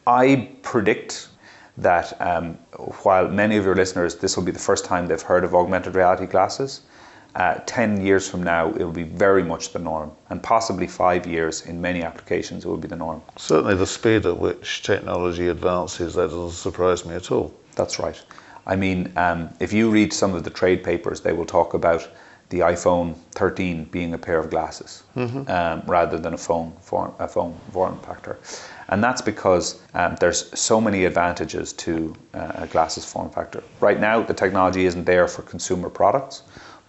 I 0.06 0.50
predict 0.62 1.28
that 1.78 2.20
um, 2.20 2.54
while 3.02 3.28
many 3.28 3.56
of 3.56 3.64
your 3.64 3.74
listeners, 3.74 4.16
this 4.16 4.36
will 4.36 4.44
be 4.44 4.52
the 4.52 4.58
first 4.58 4.84
time 4.84 5.06
they've 5.06 5.22
heard 5.22 5.44
of 5.44 5.54
augmented 5.54 5.94
reality 5.94 6.26
glasses, 6.26 6.82
uh, 7.34 7.54
10 7.66 8.04
years 8.04 8.28
from 8.28 8.42
now, 8.42 8.68
it 8.68 8.78
will 8.84 8.92
be 8.92 9.04
very 9.04 9.42
much 9.42 9.72
the 9.72 9.78
norm, 9.78 10.12
and 10.30 10.42
possibly 10.42 10.86
five 10.86 11.26
years 11.26 11.66
in 11.66 11.80
many 11.80 12.02
applications, 12.02 12.64
it 12.64 12.68
will 12.68 12.76
be 12.76 12.88
the 12.88 12.96
norm. 12.96 13.22
Certainly, 13.36 13.76
the 13.76 13.86
speed 13.86 14.26
at 14.26 14.36
which 14.36 14.82
technology 14.82 15.48
advances, 15.48 16.14
that 16.14 16.28
doesn't 16.28 16.50
surprise 16.50 17.06
me 17.06 17.14
at 17.14 17.30
all. 17.30 17.54
That's 17.74 17.98
right. 17.98 18.20
I 18.66 18.76
mean, 18.76 19.12
um, 19.16 19.50
if 19.60 19.72
you 19.72 19.90
read 19.90 20.12
some 20.12 20.34
of 20.34 20.44
the 20.44 20.50
trade 20.50 20.84
papers, 20.84 21.20
they 21.20 21.32
will 21.32 21.46
talk 21.46 21.74
about 21.74 22.06
the 22.50 22.60
iPhone 22.60 23.16
13 23.30 23.84
being 23.84 24.12
a 24.12 24.18
pair 24.18 24.38
of 24.38 24.50
glasses 24.50 25.04
mm-hmm. 25.16 25.50
um, 25.50 25.82
rather 25.86 26.18
than 26.18 26.34
a 26.34 26.38
phone 26.38 26.70
form, 26.82 27.14
a 27.18 27.26
phone 27.26 27.58
form 27.72 27.98
factor, 28.00 28.38
and 28.90 29.02
that's 29.02 29.22
because 29.22 29.80
um, 29.94 30.16
there's 30.20 30.58
so 30.58 30.78
many 30.78 31.06
advantages 31.06 31.72
to 31.72 32.14
uh, 32.34 32.52
a 32.56 32.66
glasses 32.66 33.06
form 33.06 33.30
factor. 33.30 33.62
Right 33.80 33.98
now, 33.98 34.22
the 34.22 34.34
technology 34.34 34.84
isn't 34.84 35.04
there 35.04 35.26
for 35.28 35.40
consumer 35.42 35.88
products, 35.88 36.42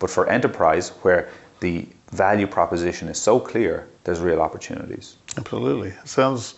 but 0.04 0.10
for 0.10 0.28
enterprise, 0.28 0.90
where 1.04 1.30
the 1.62 1.88
value 2.12 2.46
proposition 2.46 3.08
is 3.08 3.18
so 3.18 3.40
clear, 3.40 3.88
there's 4.04 4.20
real 4.20 4.42
opportunities. 4.42 5.16
Absolutely. 5.38 5.94
Sounds 6.04 6.56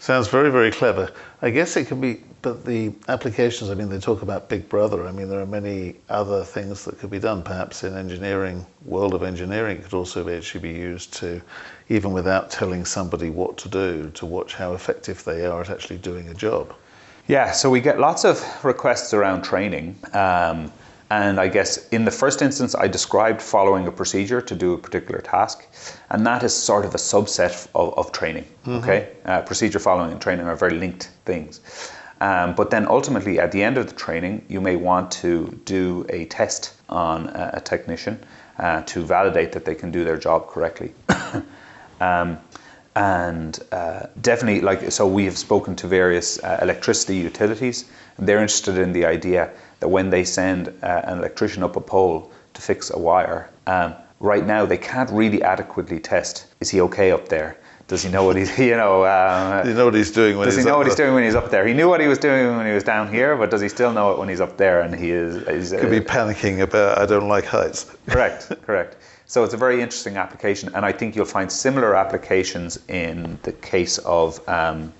sounds 0.00 0.26
very 0.26 0.50
very 0.50 0.72
clever. 0.72 1.08
I 1.40 1.50
guess 1.50 1.76
it 1.76 1.86
can 1.86 2.00
be, 2.00 2.24
but 2.42 2.64
the 2.64 2.92
applications. 3.06 3.70
I 3.70 3.74
mean, 3.74 3.88
they 3.88 4.00
talk 4.00 4.22
about 4.22 4.48
Big 4.48 4.68
Brother. 4.68 5.06
I 5.06 5.12
mean, 5.12 5.28
there 5.28 5.40
are 5.40 5.46
many 5.46 5.94
other 6.08 6.42
things 6.42 6.84
that 6.86 6.98
could 6.98 7.10
be 7.10 7.20
done. 7.20 7.44
Perhaps 7.44 7.84
in 7.84 7.96
engineering, 7.96 8.66
world 8.84 9.14
of 9.14 9.22
engineering, 9.22 9.76
it 9.76 9.84
could 9.84 9.94
also 9.94 10.24
be, 10.24 10.32
actually 10.32 10.62
be 10.72 10.76
used 10.76 11.12
to, 11.20 11.40
even 11.88 12.12
without 12.12 12.50
telling 12.50 12.84
somebody 12.84 13.30
what 13.30 13.56
to 13.58 13.68
do, 13.68 14.10
to 14.14 14.26
watch 14.26 14.54
how 14.54 14.72
effective 14.72 15.22
they 15.22 15.46
are 15.46 15.60
at 15.60 15.70
actually 15.70 15.98
doing 15.98 16.30
a 16.30 16.34
job. 16.34 16.74
Yeah. 17.28 17.52
So 17.52 17.70
we 17.70 17.80
get 17.80 18.00
lots 18.00 18.24
of 18.24 18.42
requests 18.64 19.14
around 19.14 19.42
training. 19.42 19.96
Um, 20.14 20.72
And 21.10 21.40
I 21.40 21.48
guess 21.48 21.88
in 21.88 22.04
the 22.04 22.10
first 22.10 22.42
instance, 22.42 22.74
I 22.74 22.86
described 22.86 23.40
following 23.40 23.86
a 23.86 23.92
procedure 23.92 24.42
to 24.42 24.54
do 24.54 24.74
a 24.74 24.78
particular 24.78 25.20
task, 25.20 25.66
and 26.10 26.26
that 26.26 26.42
is 26.42 26.54
sort 26.54 26.84
of 26.84 26.94
a 26.94 26.98
subset 26.98 27.66
of, 27.74 27.96
of 27.96 28.12
training. 28.12 28.44
Okay, 28.78 29.08
uh, 29.24 29.40
procedure 29.42 29.78
following 29.78 30.12
and 30.12 30.20
training 30.20 30.46
are 30.46 30.56
very 30.56 30.78
linked 30.78 31.10
things. 31.24 31.60
Um, 32.20 32.54
but 32.54 32.70
then 32.70 32.86
ultimately, 32.86 33.38
at 33.38 33.52
the 33.52 33.62
end 33.62 33.78
of 33.78 33.86
the 33.86 33.94
training, 33.94 34.44
you 34.48 34.60
may 34.60 34.76
want 34.76 35.10
to 35.22 35.60
do 35.64 36.04
a 36.08 36.24
test 36.26 36.74
on 36.88 37.28
a, 37.28 37.52
a 37.54 37.60
technician 37.60 38.18
uh, 38.58 38.82
to 38.82 39.02
validate 39.02 39.52
that 39.52 39.64
they 39.64 39.74
can 39.74 39.90
do 39.90 40.04
their 40.04 40.16
job 40.16 40.48
correctly. 40.48 40.92
um, 42.00 42.38
and 42.96 43.60
uh, 43.70 44.06
definitely, 44.20 44.60
like, 44.60 44.90
so 44.90 45.06
we 45.06 45.24
have 45.24 45.38
spoken 45.38 45.76
to 45.76 45.86
various 45.86 46.42
uh, 46.42 46.58
electricity 46.60 47.16
utilities, 47.16 47.84
and 48.16 48.28
they're 48.28 48.40
interested 48.40 48.76
in 48.76 48.92
the 48.92 49.04
idea 49.04 49.50
that 49.80 49.88
when 49.88 50.10
they 50.10 50.24
send 50.24 50.68
uh, 50.82 51.02
an 51.04 51.18
electrician 51.18 51.62
up 51.62 51.76
a 51.76 51.80
pole 51.80 52.30
to 52.54 52.62
fix 52.62 52.90
a 52.90 52.98
wire, 52.98 53.50
um, 53.66 53.94
right 54.20 54.46
now 54.46 54.66
they 54.66 54.78
can't 54.78 55.10
really 55.10 55.42
adequately 55.42 56.00
test 56.00 56.46
is 56.60 56.70
he 56.70 56.80
okay 56.80 57.10
up 57.12 57.28
there? 57.28 57.56
Does 57.86 58.02
he 58.02 58.10
know 58.10 58.22
what 58.24 58.36
he's, 58.36 58.56
you 58.70 58.76
know, 58.76 59.02
uh, 59.02 59.62
You 59.66 59.74
know 59.74 59.86
what 59.86 59.94
he's 59.94 60.10
doing 60.10 60.36
when 60.36 60.46
does 60.46 60.56
he's 60.56 60.64
he 60.64 60.68
know 60.68 60.74
up 60.74 60.78
what 60.78 60.86
he's 60.86 60.96
doing 60.96 61.14
when 61.14 61.24
he's 61.24 61.34
up 61.34 61.50
there? 61.50 61.66
He 61.66 61.72
knew 61.72 61.88
what 61.88 62.00
he 62.00 62.06
was 62.06 62.18
doing 62.18 62.56
when 62.56 62.66
he 62.66 62.72
was 62.72 62.84
down 62.84 63.12
here, 63.12 63.36
but 63.36 63.50
does 63.50 63.62
he 63.62 63.68
still 63.68 63.92
know 63.92 64.12
it 64.12 64.18
when 64.18 64.28
he's 64.28 64.40
up 64.40 64.58
there? 64.58 64.82
And 64.82 64.94
he 64.94 65.10
is. 65.10 65.70
Could 65.70 65.90
be 65.90 66.00
panicking 66.00 66.60
about 66.60 66.98
I 66.98 67.06
don't 67.06 67.28
like 67.28 67.46
heights. 67.46 67.90
correct, 68.06 68.52
correct. 68.62 68.96
So 69.26 69.44
it's 69.44 69.54
a 69.54 69.58
very 69.58 69.82
interesting 69.82 70.16
application, 70.16 70.70
and 70.74 70.86
I 70.86 70.92
think 70.92 71.14
you'll 71.14 71.26
find 71.26 71.52
similar 71.52 71.94
applications 71.94 72.78
in 72.88 73.38
the 73.42 73.52
case 73.52 73.98
of 73.98 74.46
um, 74.48 74.92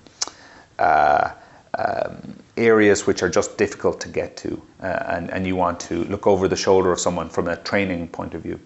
uh, 0.77 1.31
um, 1.79 2.35
areas 2.57 3.07
which 3.07 3.23
are 3.23 3.29
just 3.29 3.57
difficult 3.57 4.01
to 4.01 4.09
get 4.09 4.35
to, 4.37 4.61
uh, 4.83 5.03
and, 5.07 5.31
and 5.31 5.47
you 5.47 5.55
want 5.55 5.79
to 5.79 6.03
look 6.05 6.27
over 6.27 6.47
the 6.47 6.55
shoulder 6.55 6.91
of 6.91 6.99
someone 6.99 7.29
from 7.29 7.47
a 7.47 7.55
training 7.55 8.07
point 8.09 8.33
of 8.33 8.41
view. 8.41 8.59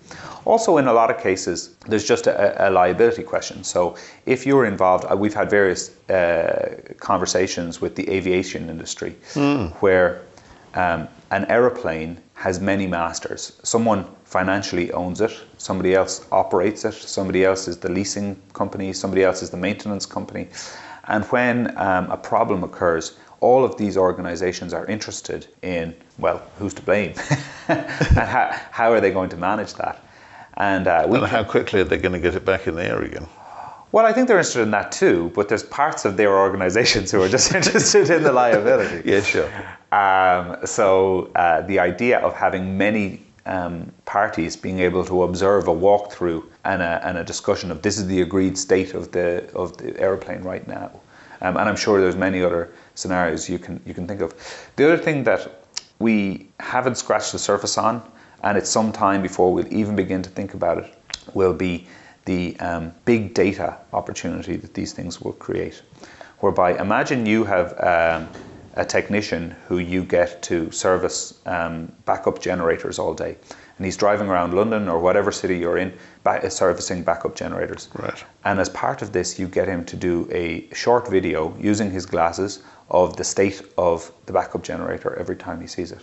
Also, 0.46 0.78
in 0.78 0.88
a 0.88 0.94
lot 0.94 1.12
of 1.12 1.18
cases, 1.22 1.76
there's 1.88 2.08
just 2.08 2.26
a, 2.28 2.68
a 2.68 2.70
liability 2.70 3.24
question. 3.24 3.64
So, 3.64 3.96
if 4.26 4.46
you're 4.48 4.66
involved, 4.66 5.06
uh, 5.12 5.16
we've 5.16 5.34
had 5.34 5.50
various 5.50 5.92
uh, 6.10 6.82
conversations 7.00 7.82
with 7.82 7.96
the 7.96 8.10
aviation 8.10 8.70
industry 8.70 9.16
where 9.80 10.22
um, 10.74 11.08
an 11.30 11.46
aeroplane 11.50 12.20
has 12.34 12.60
many 12.60 12.88
masters. 12.88 13.60
Someone 13.64 14.06
financially 14.26 14.92
owns 14.92 15.22
it, 15.22 15.32
somebody 15.58 15.94
else 15.94 16.26
operates 16.32 16.84
it, 16.84 16.94
somebody 16.94 17.46
else 17.46 17.68
is 17.68 17.78
the 17.78 17.92
leasing 17.92 18.42
company, 18.54 18.92
somebody 18.92 19.24
else 19.24 19.44
is 19.44 19.52
the 19.52 19.58
maintenance 19.58 20.06
company. 20.08 20.48
And 21.06 21.26
when 21.26 21.78
um, 21.78 22.10
a 22.12 22.18
problem 22.18 22.64
occurs, 22.64 23.18
all 23.40 23.66
of 23.66 23.78
these 23.78 23.98
organizations 23.98 24.74
are 24.74 24.86
interested 24.86 25.48
in, 25.62 25.94
well, 26.18 26.42
who's 26.58 26.74
to 26.76 26.82
blame? 26.82 27.14
and 27.68 27.88
how, 28.16 28.58
how 28.72 28.92
are 28.92 29.02
they 29.02 29.12
going 29.12 29.30
to 29.30 29.38
manage 29.38 29.74
that? 29.76 30.04
And 30.56 30.88
uh, 30.88 31.06
we 31.10 31.18
And 31.18 31.28
how 31.28 31.44
quickly 31.44 31.82
are 31.82 31.84
they 31.84 31.98
going 31.98 32.14
to 32.14 32.20
get 32.20 32.36
it 32.36 32.46
back 32.46 32.68
in 32.68 32.76
the 32.76 32.86
air 32.86 33.02
again? 33.02 33.28
well, 33.94 34.08
I 34.08 34.12
think 34.12 34.28
they're 34.28 34.38
interested 34.38 34.64
in 34.64 34.72
that 34.72 34.92
too, 34.92 35.32
but 35.36 35.50
there's 35.50 35.62
parts 35.62 36.04
of 36.04 36.18
their 36.18 36.36
organizations 36.36 37.12
who 37.12 37.22
are 37.22 37.30
just 37.30 37.54
interested 37.56 38.10
in 38.10 38.24
the 38.24 38.32
liability. 38.32 39.08
Yeah, 39.08 39.22
sure. 39.22 39.50
Um, 39.92 40.66
so 40.66 41.32
uh, 41.36 41.62
the 41.62 41.78
idea 41.78 42.18
of 42.20 42.34
having 42.34 42.76
many 42.76 43.23
um, 43.46 43.92
parties 44.06 44.56
being 44.56 44.80
able 44.80 45.04
to 45.06 45.24
observe 45.24 45.68
a 45.68 45.74
walkthrough 45.74 46.44
and 46.64 46.82
a, 46.82 47.06
and 47.06 47.18
a 47.18 47.24
discussion 47.24 47.72
of 47.72 47.82
this 47.82 47.98
is 47.98 48.08
the 48.08 48.22
agreed 48.22 48.58
state 48.58 48.94
of 48.94 49.12
the 49.12 49.50
of 49.54 49.78
the 49.78 50.00
airplane 50.00 50.42
right 50.44 50.68
now, 50.68 50.92
um, 51.42 51.58
and 51.58 51.68
I'm 51.70 51.76
sure 51.76 52.00
there's 52.00 52.16
many 52.16 52.42
other 52.42 52.72
scenarios 52.96 53.50
you 53.50 53.60
can 53.60 53.82
you 53.86 53.94
can 53.94 54.08
think 54.08 54.22
of. 54.22 54.34
The 54.76 54.86
other 54.86 54.98
thing 54.98 55.24
that 55.26 55.66
we 56.00 56.50
haven't 56.60 56.98
scratched 56.98 57.32
the 57.32 57.40
surface 57.40 57.78
on, 57.78 58.02
and 58.44 58.58
it's 58.58 58.70
some 58.70 58.92
time 58.92 59.22
before 59.22 59.54
we'll 59.54 59.74
even 59.74 59.96
begin 59.96 60.22
to 60.22 60.30
think 60.30 60.54
about 60.54 60.78
it, 60.78 60.94
will 61.34 61.54
be 61.54 61.88
the 62.26 62.58
um, 62.60 62.94
big 63.06 63.34
data 63.34 63.78
opportunity 63.92 64.56
that 64.56 64.74
these 64.74 64.94
things 64.94 65.22
will 65.22 65.34
create. 65.34 65.82
Whereby, 66.40 66.78
imagine 66.78 67.26
you 67.26 67.44
have 67.46 67.74
um, 67.80 68.28
a 68.74 68.86
technician 68.86 69.56
who 69.68 69.78
you 69.78 70.04
get 70.04 70.42
to 70.44 70.72
service 70.72 71.40
um, 71.46 71.92
backup 72.06 72.42
generators 72.42 73.00
all 73.00 73.14
day, 73.14 73.38
and 73.78 73.86
he's 73.86 73.98
driving 73.98 74.28
around 74.28 74.54
London 74.54 74.88
or 74.88 75.00
whatever 75.00 75.32
city 75.32 75.58
you're 75.58 75.78
in, 75.78 75.94
ba- 76.24 76.50
servicing 76.50 77.04
backup 77.04 77.36
generators. 77.36 77.90
Right. 77.96 78.24
And 78.46 78.60
as 78.60 78.70
part 78.70 79.02
of 79.02 79.12
this, 79.12 79.40
you 79.40 79.48
get 79.48 79.68
him 79.68 79.86
to 79.86 79.96
do 79.96 80.28
a 80.32 80.68
short 80.74 81.08
video 81.08 81.56
using 81.60 81.92
his 81.92 82.06
glasses 82.06 82.64
of 82.90 83.16
the 83.18 83.24
state 83.24 83.62
of 83.78 84.12
the 84.26 84.34
backup 84.34 84.64
generator 84.64 85.16
every 85.18 85.36
time 85.36 85.62
he 85.62 85.68
sees 85.68 85.92
it. 85.92 86.02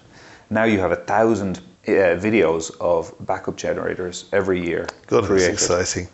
Now 0.51 0.65
you 0.65 0.81
have 0.81 0.93
a 0.93 0.97
thousand 0.97 1.59
uh, 1.87 2.19
videos 2.19 2.71
of 2.81 3.15
backup 3.21 3.57
generators 3.57 4.29
every 4.33 4.65
year 4.65 4.87
God, 5.07 5.25
that's 5.25 5.47
exciting. 5.47 6.09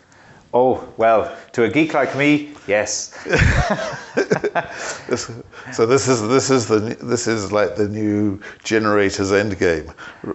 Oh 0.59 0.91
well, 0.97 1.21
to 1.51 1.65
a 1.65 1.69
geek 1.69 1.93
like 1.93 2.15
me, 2.15 2.53
yes. 2.67 2.91
This, 5.07 5.31
so 5.71 5.85
this 5.85 6.07
is 6.07 6.27
this 6.27 6.49
is 6.49 6.67
the 6.67 6.79
this 7.13 7.27
is 7.27 7.51
like 7.51 7.75
the 7.75 7.87
new 7.87 8.39
generator's 8.63 9.31
end 9.31 9.57
game. 9.59 9.87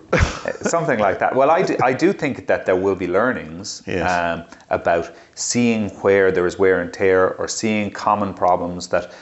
something 0.74 1.00
like 1.00 1.18
that. 1.18 1.34
Well, 1.34 1.50
I 1.50 1.62
do, 1.62 1.76
I 1.82 1.92
do 1.92 2.12
think 2.12 2.46
that 2.46 2.64
there 2.66 2.76
will 2.76 2.94
be 2.94 3.08
learnings 3.08 3.82
Yes. 3.86 4.08
um, 4.10 4.44
about 4.70 5.10
seeing 5.34 5.90
where 6.02 6.30
there 6.30 6.46
is 6.46 6.56
wear 6.58 6.80
and 6.80 6.92
tear, 6.92 7.34
or 7.34 7.48
seeing 7.48 7.90
common 7.90 8.32
problems 8.32 8.88
that 8.88 9.12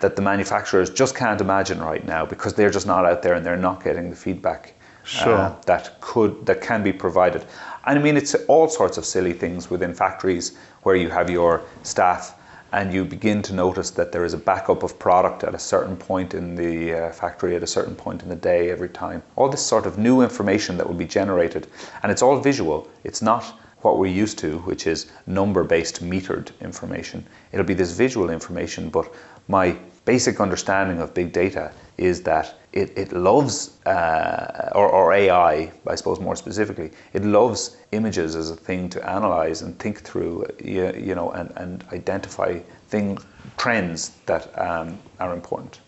that 0.00 0.16
the 0.16 0.22
manufacturers 0.22 0.90
just 0.90 1.16
can't 1.16 1.40
imagine 1.40 1.80
right 1.80 2.04
now 2.04 2.26
because 2.26 2.52
they're 2.54 2.74
just 2.78 2.86
not 2.86 3.06
out 3.06 3.22
there 3.22 3.34
and 3.34 3.44
they're 3.46 3.64
not 3.70 3.82
getting 3.82 4.10
the 4.10 4.16
feedback 4.16 4.74
uh, 5.20 5.54
that 5.66 6.00
could 6.00 6.44
that 6.46 6.60
can 6.60 6.82
be 6.82 6.92
provided. 6.92 7.44
And 7.84 7.98
I 7.98 8.02
mean, 8.02 8.16
it's 8.16 8.34
all 8.46 8.68
sorts 8.68 8.98
of 8.98 9.04
silly 9.04 9.32
things 9.32 9.70
within 9.70 9.94
factories 9.94 10.56
where 10.82 10.96
you 10.96 11.10
have 11.10 11.30
your 11.30 11.62
staff. 11.82 12.38
And 12.74 12.94
you 12.94 13.04
begin 13.04 13.42
to 13.42 13.52
notice 13.52 13.90
that 13.90 14.12
there 14.12 14.24
is 14.24 14.32
a 14.32 14.38
backup 14.38 14.82
of 14.82 14.98
product 14.98 15.44
at 15.44 15.54
a 15.54 15.58
certain 15.58 15.94
point 15.94 16.32
in 16.32 16.54
the 16.54 16.94
uh, 16.94 17.12
factory, 17.12 17.54
at 17.54 17.62
a 17.62 17.66
certain 17.66 17.94
point 17.94 18.22
in 18.22 18.30
the 18.30 18.34
day, 18.34 18.70
every 18.70 18.88
time. 18.88 19.22
All 19.36 19.50
this 19.50 19.60
sort 19.60 19.84
of 19.84 19.98
new 19.98 20.22
information 20.22 20.78
that 20.78 20.86
will 20.86 20.94
be 20.94 21.04
generated, 21.04 21.66
and 22.02 22.10
it's 22.10 22.22
all 22.22 22.40
visual. 22.40 22.88
It's 23.04 23.20
not 23.20 23.44
what 23.82 23.98
we're 23.98 24.06
used 24.06 24.38
to, 24.38 24.58
which 24.60 24.86
is 24.86 25.12
number 25.26 25.64
based 25.64 26.02
metered 26.02 26.58
information. 26.60 27.26
It'll 27.52 27.66
be 27.66 27.74
this 27.74 27.92
visual 27.92 28.30
information, 28.30 28.88
but 28.88 29.12
my 29.48 29.76
basic 30.06 30.40
understanding 30.40 30.98
of 30.98 31.12
big 31.12 31.32
data 31.32 31.72
is 31.98 32.22
that 32.22 32.54
it, 32.72 32.96
it 32.96 33.12
loves, 33.12 33.78
uh, 33.84 34.70
or, 34.74 34.88
or 34.88 35.12
AI, 35.12 35.70
I 35.86 35.94
suppose 35.94 36.20
more 36.20 36.36
specifically, 36.36 36.90
it 37.12 37.24
loves 37.24 37.76
images 37.92 38.34
as 38.34 38.50
a 38.50 38.56
thing 38.56 38.88
to 38.90 39.08
analyze 39.08 39.62
and 39.62 39.78
think 39.78 40.00
through, 40.00 40.46
you, 40.62 40.92
you 40.96 41.14
know, 41.14 41.30
and, 41.32 41.52
and 41.56 41.84
identify 41.92 42.58
thing, 42.88 43.18
trends 43.58 44.10
that 44.26 44.58
um, 44.58 44.98
are 45.20 45.32
important. 45.34 45.80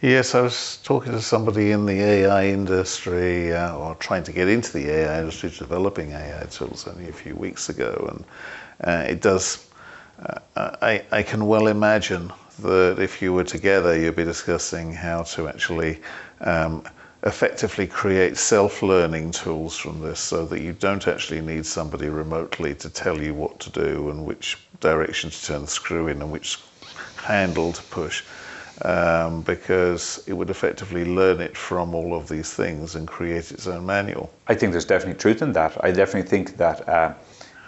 Yes, 0.00 0.36
I 0.36 0.42
was 0.42 0.78
talking 0.84 1.10
to 1.10 1.20
somebody 1.20 1.72
in 1.72 1.84
the 1.84 2.00
AI 2.00 2.46
industry, 2.46 3.52
uh, 3.52 3.76
or 3.76 3.96
trying 3.96 4.22
to 4.24 4.32
get 4.32 4.46
into 4.46 4.72
the 4.72 4.88
AI 4.88 5.18
industry, 5.18 5.50
developing 5.50 6.12
AI 6.12 6.44
tools 6.44 6.86
only 6.86 7.08
a 7.08 7.12
few 7.12 7.34
weeks 7.34 7.68
ago, 7.68 8.06
and 8.08 8.24
uh, 8.84 9.10
it 9.10 9.20
does. 9.20 9.68
Uh, 10.24 10.38
I, 10.80 11.04
I 11.10 11.22
can 11.24 11.46
well 11.46 11.66
imagine 11.66 12.32
that 12.62 12.98
if 12.98 13.22
you 13.22 13.32
were 13.32 13.44
together, 13.44 13.98
you'd 13.98 14.16
be 14.16 14.24
discussing 14.24 14.92
how 14.92 15.22
to 15.22 15.48
actually 15.48 16.00
um, 16.40 16.82
effectively 17.22 17.86
create 17.86 18.36
self-learning 18.36 19.30
tools 19.32 19.76
from 19.76 20.00
this, 20.00 20.20
so 20.20 20.44
that 20.46 20.60
you 20.60 20.72
don't 20.72 21.08
actually 21.08 21.40
need 21.40 21.66
somebody 21.66 22.08
remotely 22.08 22.74
to 22.76 22.88
tell 22.88 23.20
you 23.20 23.34
what 23.34 23.58
to 23.60 23.70
do 23.70 24.10
and 24.10 24.24
which 24.24 24.56
direction 24.80 25.30
to 25.30 25.44
turn 25.44 25.62
the 25.62 25.66
screw 25.66 26.08
in 26.08 26.22
and 26.22 26.30
which 26.30 26.58
handle 27.16 27.72
to 27.72 27.82
push 27.84 28.22
um, 28.82 29.42
because 29.42 30.22
it 30.26 30.32
would 30.32 30.50
effectively 30.50 31.04
learn 31.04 31.40
it 31.40 31.56
from 31.56 31.94
all 31.94 32.14
of 32.14 32.28
these 32.28 32.52
things 32.52 32.94
and 32.94 33.08
create 33.08 33.50
its 33.50 33.66
own 33.66 33.84
manual. 33.84 34.30
I 34.46 34.54
think 34.54 34.72
there's 34.72 34.84
definitely 34.84 35.18
truth 35.18 35.42
in 35.42 35.52
that. 35.52 35.76
I 35.84 35.90
definitely 35.90 36.28
think 36.28 36.56
that 36.58 36.88
uh, 36.88 37.14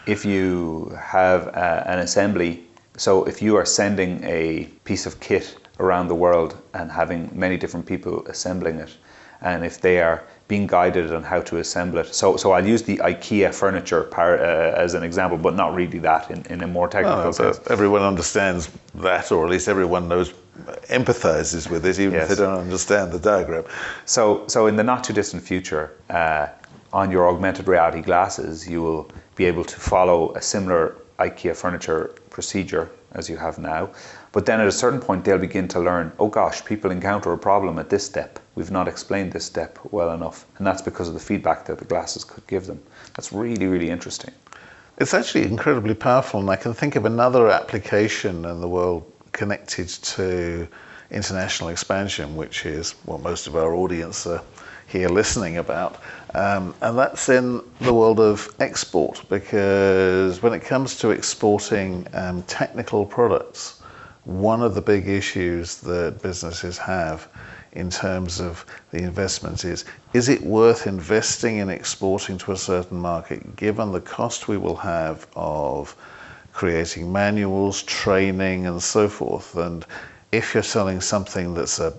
if 0.06 0.24
you 0.24 0.96
have 1.00 1.48
uh, 1.48 1.82
an 1.86 1.98
assembly, 1.98 2.64
so 3.00 3.24
if 3.24 3.40
you 3.40 3.56
are 3.56 3.64
sending 3.64 4.22
a 4.24 4.64
piece 4.84 5.06
of 5.06 5.20
kit 5.20 5.56
around 5.78 6.08
the 6.08 6.14
world 6.14 6.52
and 6.74 6.90
having 6.90 7.30
many 7.32 7.56
different 7.56 7.86
people 7.86 8.14
assembling 8.26 8.76
it, 8.86 8.92
and 9.40 9.64
if 9.64 9.80
they 9.80 10.02
are 10.02 10.22
being 10.48 10.66
guided 10.66 11.14
on 11.14 11.22
how 11.22 11.40
to 11.40 11.56
assemble 11.64 11.98
it, 12.00 12.14
so 12.14 12.36
so 12.36 12.52
I'll 12.52 12.66
use 12.74 12.82
the 12.82 12.98
IKEA 13.12 13.54
furniture 13.54 14.02
par, 14.02 14.30
uh, 14.38 14.84
as 14.84 14.92
an 14.92 15.02
example, 15.02 15.38
but 15.38 15.54
not 15.54 15.74
really 15.74 15.98
that 16.00 16.30
in, 16.30 16.44
in 16.52 16.62
a 16.62 16.66
more 16.66 16.88
technical 16.88 17.28
Oh, 17.28 17.32
sense. 17.32 17.58
everyone 17.70 18.02
understands 18.02 18.68
that, 18.96 19.32
or 19.32 19.44
at 19.46 19.50
least 19.50 19.66
everyone 19.68 20.04
knows, 20.12 20.34
empathizes 20.98 21.70
with 21.70 21.86
it, 21.86 21.98
even 21.98 22.14
Yes. 22.14 22.30
if 22.30 22.36
they 22.36 22.44
don't 22.44 22.60
understand 22.68 23.12
the 23.12 23.18
diagram. 23.18 23.64
So, 24.04 24.44
so 24.46 24.66
in 24.66 24.76
the 24.76 24.84
not 24.84 25.04
too 25.04 25.14
distant 25.14 25.42
future, 25.42 25.84
uh, 26.10 26.48
on 26.92 27.10
your 27.10 27.24
augmented 27.30 27.66
reality 27.66 28.02
glasses, 28.02 28.68
you 28.68 28.82
will 28.82 29.04
be 29.36 29.46
able 29.46 29.64
to 29.64 29.76
follow 29.80 30.34
a 30.34 30.42
similar 30.42 30.96
IKEA 31.18 31.54
furniture 31.56 32.10
procedure 32.40 32.90
as 33.12 33.28
you 33.28 33.36
have 33.36 33.58
now. 33.58 33.90
But 34.32 34.46
then 34.46 34.60
at 34.60 34.66
a 34.66 34.72
certain 34.72 34.98
point, 34.98 35.24
they'll 35.24 35.46
begin 35.48 35.68
to 35.68 35.80
learn, 35.80 36.10
oh 36.18 36.28
gosh, 36.28 36.64
people 36.64 36.90
encounter 36.90 37.30
a 37.34 37.38
problem 37.38 37.78
at 37.78 37.90
this 37.90 38.06
step. 38.06 38.38
we've 38.54 38.70
not 38.70 38.88
explained 38.88 39.30
this 39.32 39.44
step 39.44 39.78
well 39.90 40.10
enough. 40.12 40.46
And 40.56 40.66
that's 40.66 40.80
because 40.80 41.08
of 41.08 41.14
the 41.14 41.26
feedback 41.30 41.66
that 41.66 41.78
the 41.78 41.84
glasses 41.84 42.24
could 42.24 42.46
give 42.46 42.64
them. 42.66 42.80
That's 43.14 43.30
really, 43.30 43.66
really 43.66 43.90
interesting. 43.90 44.32
It's 44.96 45.12
actually 45.12 45.44
incredibly 45.56 45.94
powerful, 45.94 46.40
and 46.40 46.48
I 46.48 46.56
can 46.56 46.72
think 46.72 46.96
of 46.96 47.04
another 47.04 47.50
application 47.50 48.44
in 48.46 48.60
the 48.60 48.68
world 48.68 49.02
connected 49.32 49.88
to 50.16 50.66
international 51.10 51.68
expansion, 51.68 52.36
which 52.36 52.64
is 52.64 52.94
what 53.04 53.20
most 53.20 53.46
of 53.48 53.54
our 53.54 53.74
audience 53.74 54.26
are 54.26 54.42
here 54.90 55.08
listening 55.08 55.58
about. 55.58 56.00
Um, 56.34 56.74
and 56.82 56.98
that's 56.98 57.28
in 57.28 57.62
the 57.80 57.94
world 57.94 58.20
of 58.20 58.54
export, 58.60 59.22
because 59.28 60.42
when 60.42 60.52
it 60.52 60.60
comes 60.60 60.96
to 60.98 61.10
exporting 61.10 62.06
um, 62.12 62.42
technical 62.42 63.06
products, 63.06 63.80
one 64.24 64.62
of 64.62 64.74
the 64.74 64.82
big 64.82 65.08
issues 65.08 65.80
that 65.80 66.20
businesses 66.22 66.76
have 66.78 67.28
in 67.72 67.88
terms 67.88 68.40
of 68.40 68.66
the 68.90 68.98
investment 68.98 69.64
is 69.64 69.84
is 70.12 70.28
it 70.28 70.42
worth 70.42 70.88
investing 70.88 71.58
in 71.58 71.68
exporting 71.68 72.36
to 72.36 72.50
a 72.50 72.56
certain 72.56 72.98
market 72.98 73.54
given 73.54 73.92
the 73.92 74.00
cost 74.00 74.48
we 74.48 74.56
will 74.56 74.76
have 74.76 75.26
of 75.36 75.96
creating 76.52 77.12
manuals, 77.12 77.82
training, 77.84 78.66
and 78.66 78.82
so 78.82 79.08
forth? 79.08 79.56
And 79.56 79.86
if 80.32 80.54
you're 80.54 80.62
selling 80.62 81.00
something 81.00 81.54
that's 81.54 81.80
a, 81.80 81.92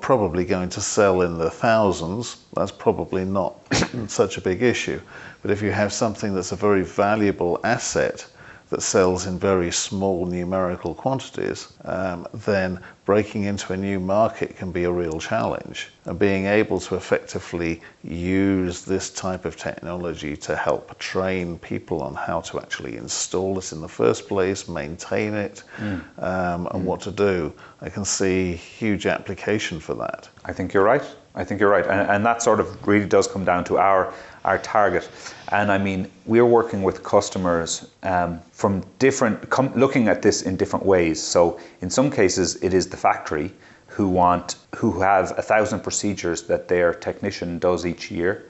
probably 0.00 0.44
going 0.44 0.68
to 0.70 0.80
sell 0.80 1.22
in 1.22 1.38
the 1.38 1.50
thousands, 1.50 2.44
that's 2.54 2.70
probably 2.70 3.24
not 3.24 3.56
such 4.06 4.36
a 4.36 4.40
big 4.40 4.62
issue. 4.62 5.00
But 5.42 5.50
if 5.50 5.62
you 5.62 5.72
have 5.72 5.92
something 5.92 6.34
that's 6.34 6.52
a 6.52 6.56
very 6.56 6.82
valuable 6.82 7.58
asset, 7.64 8.26
that 8.70 8.82
sells 8.82 9.26
in 9.26 9.38
very 9.38 9.70
small 9.70 10.26
numerical 10.26 10.94
quantities, 10.94 11.72
um, 11.84 12.26
then 12.34 12.80
breaking 13.06 13.44
into 13.44 13.72
a 13.72 13.76
new 13.76 14.00
market 14.00 14.56
can 14.56 14.72
be 14.72 14.84
a 14.84 14.90
real 14.90 15.18
challenge. 15.20 15.88
And 16.04 16.18
being 16.18 16.46
able 16.46 16.80
to 16.80 16.96
effectively 16.96 17.80
use 18.02 18.84
this 18.84 19.10
type 19.10 19.44
of 19.44 19.56
technology 19.56 20.36
to 20.38 20.56
help 20.56 20.98
train 20.98 21.58
people 21.58 22.02
on 22.02 22.14
how 22.14 22.40
to 22.42 22.58
actually 22.58 22.96
install 22.96 23.58
it 23.58 23.72
in 23.72 23.80
the 23.80 23.88
first 23.88 24.26
place, 24.28 24.68
maintain 24.68 25.34
it, 25.34 25.62
mm. 25.76 26.02
um, 26.18 26.66
and 26.72 26.82
mm. 26.82 26.84
what 26.84 27.00
to 27.02 27.12
do, 27.12 27.52
I 27.80 27.88
can 27.88 28.04
see 28.04 28.54
huge 28.54 29.06
application 29.06 29.78
for 29.78 29.94
that. 29.94 30.28
I 30.44 30.52
think 30.52 30.74
you're 30.74 30.84
right. 30.84 31.04
I 31.36 31.44
think 31.44 31.60
you're 31.60 31.70
right. 31.70 31.86
And, 31.86 32.10
and 32.10 32.26
that 32.26 32.42
sort 32.42 32.60
of 32.60 32.88
really 32.88 33.06
does 33.06 33.28
come 33.28 33.44
down 33.44 33.62
to 33.64 33.76
our, 33.76 34.12
our 34.44 34.58
target. 34.58 35.08
And 35.52 35.70
I 35.70 35.76
mean, 35.76 36.10
we're 36.24 36.46
working 36.46 36.82
with 36.82 37.02
customers 37.02 37.90
um, 38.02 38.40
from 38.52 38.82
different, 38.98 39.50
com- 39.50 39.74
looking 39.74 40.08
at 40.08 40.22
this 40.22 40.42
in 40.42 40.56
different 40.56 40.86
ways. 40.86 41.22
So 41.22 41.60
in 41.82 41.90
some 41.90 42.10
cases, 42.10 42.56
it 42.62 42.72
is 42.72 42.88
the 42.88 42.95
factory 42.96 43.52
who 43.86 44.08
want, 44.08 44.56
who 44.74 45.00
have 45.00 45.32
a 45.38 45.42
thousand 45.42 45.80
procedures 45.80 46.42
that 46.42 46.68
their 46.68 46.92
technician 46.92 47.58
does 47.58 47.86
each 47.86 48.10
year. 48.10 48.46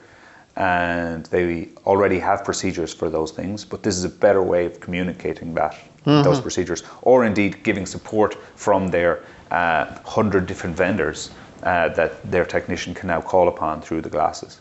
And 0.55 1.25
they 1.27 1.69
already 1.85 2.17
have 2.19 2.43
procedures 2.43 2.91
for 2.93 3.09
those 3.09 3.31
things, 3.31 3.63
but 3.63 3.83
this 3.83 3.95
is 3.95 4.03
a 4.03 4.09
better 4.09 4.41
way 4.41 4.65
of 4.65 4.79
communicating 4.79 5.53
that, 5.53 5.73
mm-hmm. 6.03 6.23
those 6.23 6.41
procedures, 6.41 6.83
or 7.03 7.25
indeed 7.25 7.63
giving 7.63 7.85
support 7.85 8.33
from 8.55 8.87
their 8.87 9.23
uh, 9.51 9.85
hundred 10.03 10.47
different 10.47 10.75
vendors 10.75 11.29
uh, 11.63 11.89
that 11.89 12.29
their 12.31 12.45
technician 12.45 12.93
can 12.93 13.07
now 13.07 13.21
call 13.21 13.47
upon 13.47 13.81
through 13.81 14.01
the 14.01 14.09
glasses. 14.09 14.59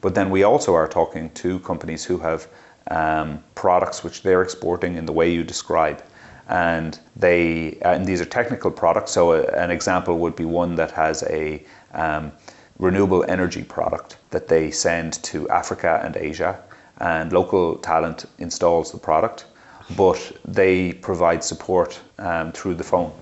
But 0.00 0.14
then 0.14 0.30
we 0.30 0.42
also 0.42 0.74
are 0.74 0.88
talking 0.88 1.30
to 1.30 1.58
companies 1.60 2.04
who 2.04 2.18
have 2.18 2.48
um, 2.90 3.42
products 3.54 4.04
which 4.04 4.22
they're 4.22 4.42
exporting 4.42 4.96
in 4.96 5.06
the 5.06 5.12
way 5.12 5.32
you 5.32 5.42
describe. 5.42 6.02
And 6.48 6.98
they 7.16 7.78
uh, 7.82 7.94
and 7.94 8.06
these 8.06 8.20
are 8.20 8.26
technical 8.26 8.70
products. 8.70 9.12
So 9.12 9.32
a, 9.32 9.42
uh, 9.42 9.64
an 9.64 9.70
example 9.70 10.18
would 10.18 10.36
be 10.36 10.44
one 10.44 10.74
that 10.76 10.90
has 10.90 11.22
a 11.24 11.64
um, 11.92 12.32
renewable 12.78 13.24
energy 13.28 13.62
product 13.62 14.18
that 14.30 14.48
they 14.48 14.70
send 14.70 15.22
to 15.22 15.48
Africa 15.48 16.00
and 16.04 16.16
Asia, 16.16 16.60
and 16.98 17.32
local 17.32 17.76
talent 17.76 18.26
installs 18.38 18.92
the 18.92 18.98
product, 18.98 19.46
but 19.96 20.32
they 20.44 20.92
provide 20.92 21.42
support 21.42 22.00
um, 22.18 22.52
through 22.52 22.74
the 22.74 22.84
phone 22.84 23.12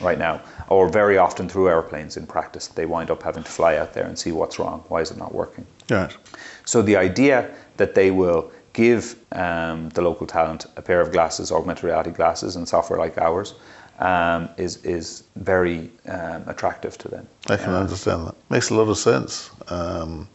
right 0.00 0.18
now, 0.18 0.40
or 0.68 0.88
very 0.88 1.18
often 1.18 1.48
through 1.48 1.68
airplanes 1.68 2.16
in 2.16 2.26
practice. 2.26 2.68
They 2.68 2.86
wind 2.86 3.10
up 3.10 3.22
having 3.22 3.42
to 3.44 3.50
fly 3.50 3.76
out 3.76 3.92
there 3.92 4.06
and 4.06 4.18
see 4.18 4.32
what's 4.32 4.58
wrong. 4.58 4.82
Why 4.88 5.00
is 5.02 5.10
it 5.10 5.18
not 5.18 5.34
working? 5.34 5.66
Right. 5.90 6.16
So 6.64 6.82
the 6.82 6.96
idea 6.96 7.50
that 7.76 7.94
they 7.94 8.10
will 8.10 8.50
give 8.72 9.16
um, 9.32 9.88
the 9.90 10.02
local 10.02 10.26
talent 10.26 10.66
a 10.76 10.82
pair 10.82 11.00
of 11.00 11.12
glasses, 11.12 11.50
augmented 11.52 11.84
reality 11.84 12.10
glasses, 12.10 12.56
and 12.56 12.68
software 12.68 12.98
like 12.98 13.18
ours. 13.18 13.54
Um, 13.98 14.48
is 14.56 14.78
is 14.78 15.24
very 15.36 15.90
um, 16.08 16.44
attractive 16.46 16.96
to 16.98 17.08
them. 17.08 17.28
I 17.50 17.58
can 17.58 17.74
understand 17.74 18.28
that. 18.28 18.34
Makes 18.48 18.70
a 18.70 18.74
lot 18.74 18.88
of 18.88 18.96
sense 18.96 19.50
um, 19.68 20.26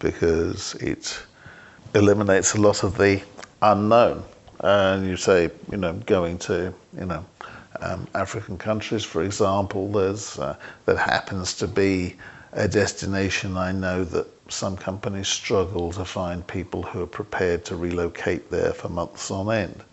because 0.00 0.74
it 0.74 1.18
eliminates 1.94 2.54
a 2.54 2.60
lot 2.60 2.82
of 2.82 2.98
the 2.98 3.22
unknown. 3.62 4.22
And 4.60 5.06
you 5.06 5.16
say, 5.16 5.50
you 5.70 5.78
know, 5.78 5.94
going 5.94 6.36
to, 6.40 6.74
you 6.98 7.06
know, 7.06 7.24
um, 7.80 8.06
African 8.14 8.58
countries, 8.58 9.04
for 9.04 9.22
example, 9.22 9.90
there's 9.90 10.38
uh, 10.38 10.56
that 10.84 10.98
happens 10.98 11.54
to 11.54 11.66
be 11.66 12.16
a 12.52 12.68
destination 12.68 13.56
I 13.56 13.72
know 13.72 14.04
that 14.04 14.26
some 14.48 14.76
companies 14.76 15.28
struggle 15.28 15.92
to 15.92 16.04
find 16.04 16.46
people 16.46 16.82
who 16.82 17.02
are 17.02 17.06
prepared 17.06 17.64
to 17.66 17.76
relocate 17.76 18.50
there 18.50 18.72
for 18.72 18.88
months 18.88 19.30
on 19.30 19.52
end. 19.52 19.84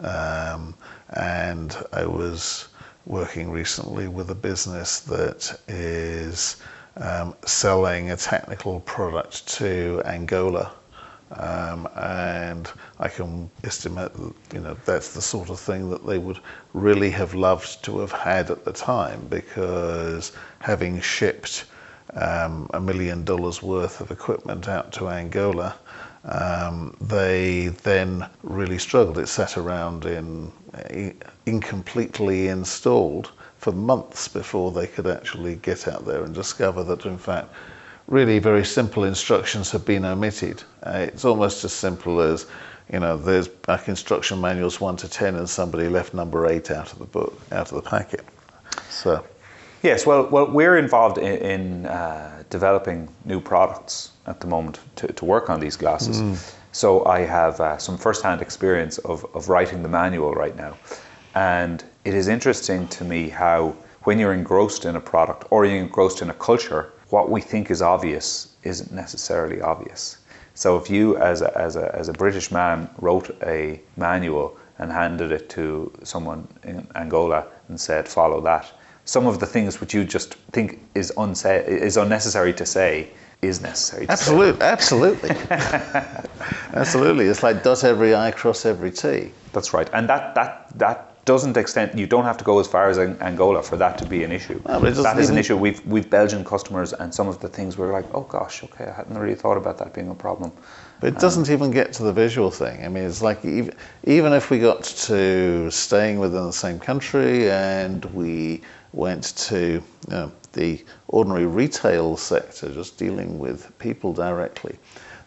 Um, 0.00 0.74
and 1.10 1.76
I 1.92 2.06
was 2.06 2.68
working 3.06 3.50
recently 3.50 4.08
with 4.08 4.30
a 4.30 4.34
business 4.34 5.00
that 5.00 5.58
is 5.68 6.56
um, 6.96 7.34
selling 7.44 8.10
a 8.10 8.16
technical 8.16 8.80
product 8.80 9.46
to 9.58 10.02
Angola 10.04 10.72
um, 11.32 11.88
and 11.96 12.68
I 12.98 13.08
can 13.08 13.50
estimate, 13.62 14.10
you 14.52 14.60
know, 14.60 14.76
that's 14.84 15.14
the 15.14 15.22
sort 15.22 15.48
of 15.48 15.60
thing 15.60 15.90
that 15.90 16.04
they 16.04 16.18
would 16.18 16.40
really 16.72 17.10
have 17.10 17.34
loved 17.34 17.84
to 17.84 18.00
have 18.00 18.10
had 18.10 18.50
at 18.50 18.64
the 18.64 18.72
time 18.72 19.26
because 19.28 20.32
having 20.58 21.00
shipped 21.00 21.66
um, 22.14 22.68
a 22.74 22.80
million 22.80 23.24
dollars 23.24 23.62
worth 23.62 24.00
of 24.00 24.10
equipment 24.10 24.68
out 24.68 24.92
to 24.92 25.08
Angola, 25.08 25.76
um, 26.24 26.96
they 27.00 27.68
then 27.82 28.28
really 28.42 28.78
struggled. 28.78 29.18
It 29.18 29.28
sat 29.28 29.56
around 29.56 30.04
in 30.04 30.52
incompletely 31.46 32.48
installed 32.48 33.32
for 33.58 33.72
months 33.72 34.28
before 34.28 34.70
they 34.70 34.86
could 34.86 35.06
actually 35.06 35.56
get 35.56 35.88
out 35.88 36.04
there 36.06 36.22
and 36.24 36.34
discover 36.34 36.84
that, 36.84 37.04
in 37.06 37.18
fact, 37.18 37.48
really 38.06 38.38
very 38.38 38.64
simple 38.64 39.04
instructions 39.04 39.70
have 39.70 39.84
been 39.84 40.04
omitted. 40.04 40.62
Uh, 40.82 41.06
it's 41.08 41.24
almost 41.24 41.64
as 41.64 41.72
simple 41.72 42.20
as, 42.20 42.46
you 42.92 43.00
know, 43.00 43.16
there's 43.16 43.48
back 43.48 43.88
instruction 43.88 44.40
manuals 44.40 44.80
1 44.80 44.96
to 44.96 45.08
10 45.08 45.36
and 45.36 45.48
somebody 45.48 45.88
left 45.88 46.14
number 46.14 46.46
8 46.46 46.70
out 46.70 46.92
of 46.92 46.98
the 46.98 47.04
book, 47.04 47.40
out 47.52 47.72
of 47.72 47.82
the 47.82 47.88
packet. 47.88 48.24
So. 48.88 49.24
Yes, 49.82 50.06
well, 50.06 50.26
well, 50.26 50.50
we're 50.50 50.76
involved 50.76 51.18
in, 51.18 51.36
in 51.38 51.86
uh, 51.86 52.42
developing 52.50 53.08
new 53.24 53.40
products 53.40 54.12
at 54.26 54.40
the 54.40 54.46
moment 54.46 54.78
to, 54.96 55.06
to 55.12 55.24
work 55.24 55.48
on 55.48 55.60
these 55.60 55.76
glasses. 55.76 56.20
Mm. 56.20 56.54
So 56.72 57.04
I 57.06 57.20
have 57.20 57.60
uh, 57.60 57.78
some 57.78 57.96
first-hand 57.96 58.42
experience 58.42 58.98
of, 58.98 59.24
of 59.34 59.48
writing 59.48 59.82
the 59.82 59.88
manual 59.88 60.34
right 60.34 60.54
now, 60.54 60.76
and 61.34 61.82
it 62.04 62.14
is 62.14 62.28
interesting 62.28 62.88
to 62.88 63.04
me 63.04 63.28
how 63.28 63.74
when 64.04 64.18
you're 64.18 64.34
engrossed 64.34 64.84
in 64.84 64.96
a 64.96 65.00
product 65.00 65.44
or 65.50 65.64
you're 65.64 65.78
engrossed 65.78 66.22
in 66.22 66.30
a 66.30 66.34
culture, 66.34 66.92
what 67.08 67.30
we 67.30 67.40
think 67.40 67.70
is 67.70 67.82
obvious 67.82 68.54
isn't 68.62 68.92
necessarily 68.92 69.60
obvious. 69.60 70.18
So 70.54 70.76
if 70.76 70.90
you, 70.90 71.16
as 71.16 71.42
a, 71.42 71.56
as 71.58 71.76
a, 71.76 71.94
as 71.94 72.08
a 72.08 72.12
British 72.12 72.50
man, 72.50 72.88
wrote 72.98 73.30
a 73.42 73.80
manual 73.96 74.56
and 74.78 74.92
handed 74.92 75.32
it 75.32 75.48
to 75.50 75.92
someone 76.02 76.46
in 76.64 76.86
Angola 76.94 77.46
and 77.68 77.80
said, 77.80 78.08
follow 78.08 78.40
that, 78.42 78.70
some 79.10 79.26
of 79.26 79.40
the 79.40 79.46
things 79.46 79.80
which 79.80 79.92
you 79.92 80.04
just 80.04 80.36
think 80.52 80.78
is, 80.94 81.12
unsa- 81.16 81.66
is 81.66 81.96
unnecessary 81.96 82.52
to 82.52 82.64
say 82.64 83.10
is 83.42 83.60
necessary 83.60 84.06
to 84.06 84.12
absolutely, 84.12 84.60
say. 84.60 84.66
Absolutely. 84.76 85.30
absolutely. 86.74 87.24
It's 87.26 87.42
like 87.42 87.64
does 87.64 87.82
every 87.82 88.14
I, 88.14 88.30
cross 88.30 88.64
every 88.64 88.92
T. 88.92 89.32
That's 89.52 89.74
right. 89.74 89.90
And 89.92 90.08
that, 90.08 90.36
that, 90.36 90.78
that 90.78 91.10
doesn't 91.24 91.56
extend. 91.56 91.98
You 91.98 92.06
don't 92.06 92.24
have 92.24 92.38
to 92.38 92.44
go 92.44 92.60
as 92.60 92.66
far 92.66 92.88
as 92.88 92.98
Angola 92.98 93.62
for 93.62 93.76
that 93.76 93.98
to 93.98 94.06
be 94.06 94.24
an 94.24 94.32
issue. 94.32 94.60
No, 94.66 94.80
that 94.80 95.18
is 95.18 95.30
an 95.30 95.38
issue. 95.38 95.56
We've 95.56 95.84
we've 95.86 96.08
Belgian 96.08 96.44
customers, 96.44 96.92
and 96.92 97.14
some 97.14 97.28
of 97.28 97.40
the 97.40 97.48
things 97.48 97.76
we're 97.78 97.92
like, 97.92 98.06
oh 98.14 98.22
gosh, 98.22 98.64
okay, 98.64 98.86
I 98.86 98.92
hadn't 98.92 99.18
really 99.18 99.34
thought 99.34 99.56
about 99.56 99.78
that 99.78 99.92
being 99.92 100.08
a 100.08 100.14
problem. 100.14 100.50
But 101.00 101.08
it 101.14 101.18
doesn't 101.18 101.48
um, 101.48 101.54
even 101.54 101.70
get 101.70 101.92
to 101.94 102.02
the 102.02 102.12
visual 102.12 102.50
thing. 102.50 102.84
I 102.84 102.88
mean, 102.88 103.04
it's 103.04 103.22
like 103.22 103.44
even 103.44 103.74
even 104.04 104.32
if 104.32 104.50
we 104.50 104.58
got 104.58 104.82
to 105.08 105.70
staying 105.70 106.18
within 106.18 106.44
the 106.46 106.52
same 106.52 106.78
country 106.78 107.50
and 107.50 108.04
we 108.06 108.62
went 108.92 109.36
to 109.36 109.82
know, 110.08 110.32
the 110.52 110.84
ordinary 111.08 111.46
retail 111.46 112.16
sector, 112.16 112.72
just 112.72 112.98
dealing 112.98 113.38
with 113.38 113.76
people 113.78 114.12
directly 114.12 114.78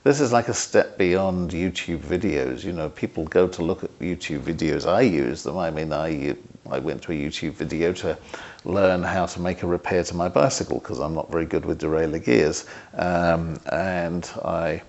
this 0.03 0.19
is 0.19 0.33
like 0.33 0.49
a 0.49 0.53
step 0.53 0.97
beyond 0.97 1.51
YouTube 1.51 1.99
videos. 1.99 2.63
You 2.63 2.73
know, 2.73 2.89
people 2.89 3.23
go 3.25 3.47
to 3.47 3.63
look 3.63 3.83
at 3.83 3.99
YouTube 3.99 4.41
videos. 4.41 4.85
I 4.85 5.01
use 5.01 5.43
them. 5.43 5.57
I 5.57 5.71
mean, 5.71 5.93
I 5.93 6.35
I 6.69 6.79
went 6.79 7.01
to 7.03 7.13
a 7.13 7.15
YouTube 7.15 7.53
video 7.53 7.93
to 7.93 8.17
learn 8.65 9.01
how 9.01 9.25
to 9.25 9.39
make 9.39 9.63
a 9.63 9.67
repair 9.67 10.03
to 10.03 10.15
my 10.15 10.27
bicycle 10.27 10.79
because 10.79 10.99
I'm 10.99 11.13
not 11.13 11.31
very 11.31 11.45
good 11.45 11.65
with 11.65 11.81
derailleur 11.81 12.23
gears, 12.23 12.65
um, 12.95 13.59
and 13.71 14.29
I 14.43 14.81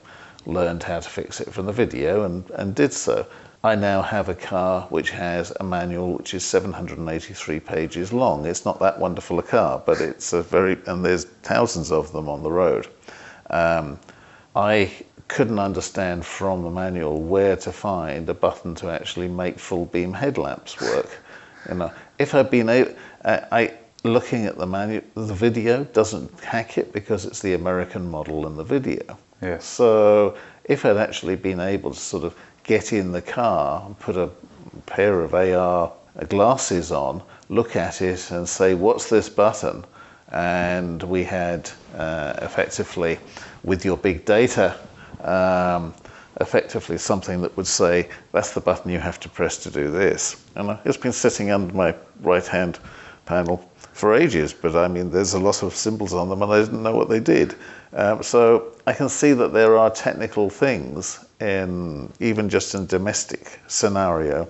learned 0.46 0.82
how 0.82 1.00
to 1.00 1.08
fix 1.08 1.40
it 1.40 1.52
from 1.52 1.66
the 1.66 1.72
video 1.72 2.24
and, 2.24 2.48
and 2.50 2.74
did 2.74 2.92
so. 2.92 3.26
I 3.64 3.76
now 3.76 4.02
have 4.02 4.28
a 4.28 4.34
car 4.34 4.82
which 4.90 5.08
has 5.12 5.50
a 5.58 5.64
manual 5.64 6.18
which 6.18 6.34
is 6.34 6.44
783 6.44 7.60
pages 7.60 8.12
long. 8.12 8.44
It's 8.44 8.66
not 8.66 8.78
that 8.80 8.98
wonderful 8.98 9.38
a 9.38 9.42
car, 9.42 9.82
but 9.86 10.02
it's 10.02 10.34
a 10.34 10.42
very, 10.42 10.76
and 10.86 11.02
there's 11.02 11.24
thousands 11.42 11.90
of 11.90 12.12
them 12.12 12.28
on 12.28 12.42
the 12.42 12.52
road. 12.52 12.88
Um, 13.48 13.98
I 14.54 14.92
couldn't 15.28 15.58
understand 15.58 16.26
from 16.26 16.62
the 16.62 16.68
manual 16.68 17.22
where 17.22 17.56
to 17.56 17.72
find 17.72 18.28
a 18.28 18.34
button 18.34 18.74
to 18.76 18.90
actually 18.90 19.28
make 19.28 19.58
full 19.58 19.86
beam 19.86 20.12
headlamps 20.12 20.80
work. 20.80 21.08
You 21.66 21.76
know, 21.76 21.92
if 22.18 22.34
I'd 22.34 22.50
been 22.50 22.68
able, 22.68 22.94
I, 23.24 23.42
I 23.50 23.74
looking 24.04 24.44
at 24.44 24.58
the 24.58 24.66
manual, 24.66 25.02
the 25.14 25.32
video 25.32 25.84
doesn't 25.84 26.38
hack 26.40 26.76
it 26.76 26.92
because 26.92 27.24
it's 27.24 27.40
the 27.40 27.54
American 27.54 28.10
model 28.10 28.46
in 28.46 28.54
the 28.54 28.64
video. 28.64 29.16
Yes. 29.40 29.64
So 29.64 30.36
if 30.64 30.84
I'd 30.84 30.98
actually 30.98 31.36
been 31.36 31.60
able 31.60 31.90
to 31.92 31.98
sort 31.98 32.24
of 32.24 32.36
get 32.64 32.92
in 32.92 33.12
the 33.12 33.22
car 33.22 33.88
put 34.00 34.16
a 34.16 34.30
pair 34.86 35.20
of 35.20 35.34
AR 35.34 35.92
glasses 36.28 36.92
on, 36.92 37.22
look 37.48 37.76
at 37.76 38.02
it 38.02 38.30
and 38.30 38.48
say, 38.48 38.74
what's 38.74 39.08
this 39.08 39.28
button? 39.28 39.84
And 40.32 41.02
we 41.02 41.22
had 41.22 41.70
uh, 41.96 42.34
effectively, 42.42 43.18
with 43.62 43.84
your 43.84 43.96
big 43.96 44.24
data, 44.24 44.76
um, 45.20 45.94
effectively 46.40 46.98
something 46.98 47.40
that 47.42 47.56
would 47.56 47.66
say, 47.66 48.08
that's 48.32 48.52
the 48.52 48.60
button 48.60 48.90
you 48.90 48.98
have 48.98 49.20
to 49.20 49.28
press 49.28 49.58
to 49.58 49.70
do 49.70 49.90
this. 49.90 50.42
And 50.56 50.76
it's 50.84 50.96
been 50.96 51.12
sitting 51.12 51.50
under 51.50 51.72
my 51.74 51.94
right 52.20 52.46
hand 52.46 52.78
panel 53.26 53.68
for 53.94 54.12
ages, 54.12 54.52
but 54.52 54.74
I 54.74 54.88
mean, 54.88 55.10
there's 55.10 55.34
a 55.34 55.38
lot 55.38 55.62
of 55.62 55.74
symbols 55.74 56.12
on 56.12 56.28
them 56.28 56.42
and 56.42 56.52
I 56.52 56.60
didn't 56.64 56.82
know 56.82 56.96
what 56.96 57.08
they 57.08 57.20
did. 57.20 57.54
Um, 57.92 58.24
so 58.24 58.72
I 58.88 58.92
can 58.92 59.08
see 59.08 59.32
that 59.34 59.52
there 59.52 59.78
are 59.78 59.88
technical 59.88 60.50
things 60.50 61.24
in 61.40 62.12
even 62.18 62.48
just 62.48 62.74
in 62.74 62.86
domestic 62.86 63.60
scenario 63.68 64.48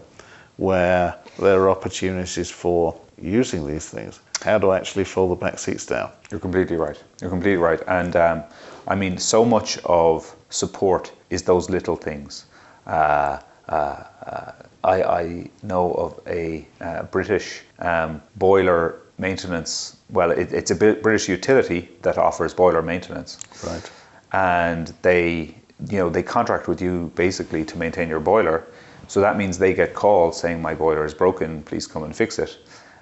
where 0.56 1.14
there 1.38 1.60
are 1.60 1.68
opportunities 1.68 2.50
for 2.50 2.98
using 3.20 3.66
these 3.66 3.86
things. 3.86 4.18
How 4.42 4.56
do 4.56 4.70
I 4.70 4.78
actually 4.78 5.04
fold 5.04 5.32
the 5.32 5.36
back 5.36 5.58
seats 5.58 5.84
down? 5.84 6.10
You're 6.30 6.40
completely 6.40 6.76
right. 6.76 7.00
You're 7.20 7.30
completely 7.30 7.62
right. 7.62 7.80
And 7.86 8.16
um, 8.16 8.44
I 8.88 8.94
mean, 8.94 9.18
so 9.18 9.44
much 9.44 9.78
of 9.84 10.34
support 10.48 11.12
is 11.28 11.42
those 11.42 11.68
little 11.68 11.96
things. 11.96 12.46
Uh, 12.86 13.40
uh, 13.68 13.72
uh, 13.72 14.52
I, 14.84 15.02
I, 15.02 15.50
know 15.62 15.92
of 15.94 16.20
a 16.26 16.66
uh, 16.80 17.02
British 17.04 17.62
um, 17.78 18.22
boiler 18.36 19.00
maintenance. 19.18 19.96
Well, 20.10 20.30
it, 20.30 20.52
it's 20.52 20.70
a 20.70 20.74
British 20.74 21.28
utility 21.28 21.88
that 22.02 22.18
offers 22.18 22.54
boiler 22.54 22.82
maintenance. 22.82 23.38
Right. 23.64 23.90
And 24.32 24.92
they, 25.02 25.56
you 25.88 25.98
know, 25.98 26.10
they 26.10 26.22
contract 26.22 26.68
with 26.68 26.80
you 26.80 27.12
basically 27.14 27.64
to 27.64 27.78
maintain 27.78 28.08
your 28.08 28.20
boiler. 28.20 28.64
So 29.06 29.20
that 29.20 29.36
means 29.36 29.58
they 29.58 29.74
get 29.74 29.94
calls 29.94 30.40
saying 30.40 30.62
my 30.62 30.74
boiler 30.74 31.04
is 31.04 31.14
broken, 31.14 31.62
please 31.62 31.86
come 31.86 32.04
and 32.04 32.14
fix 32.16 32.38
it. 32.38 32.58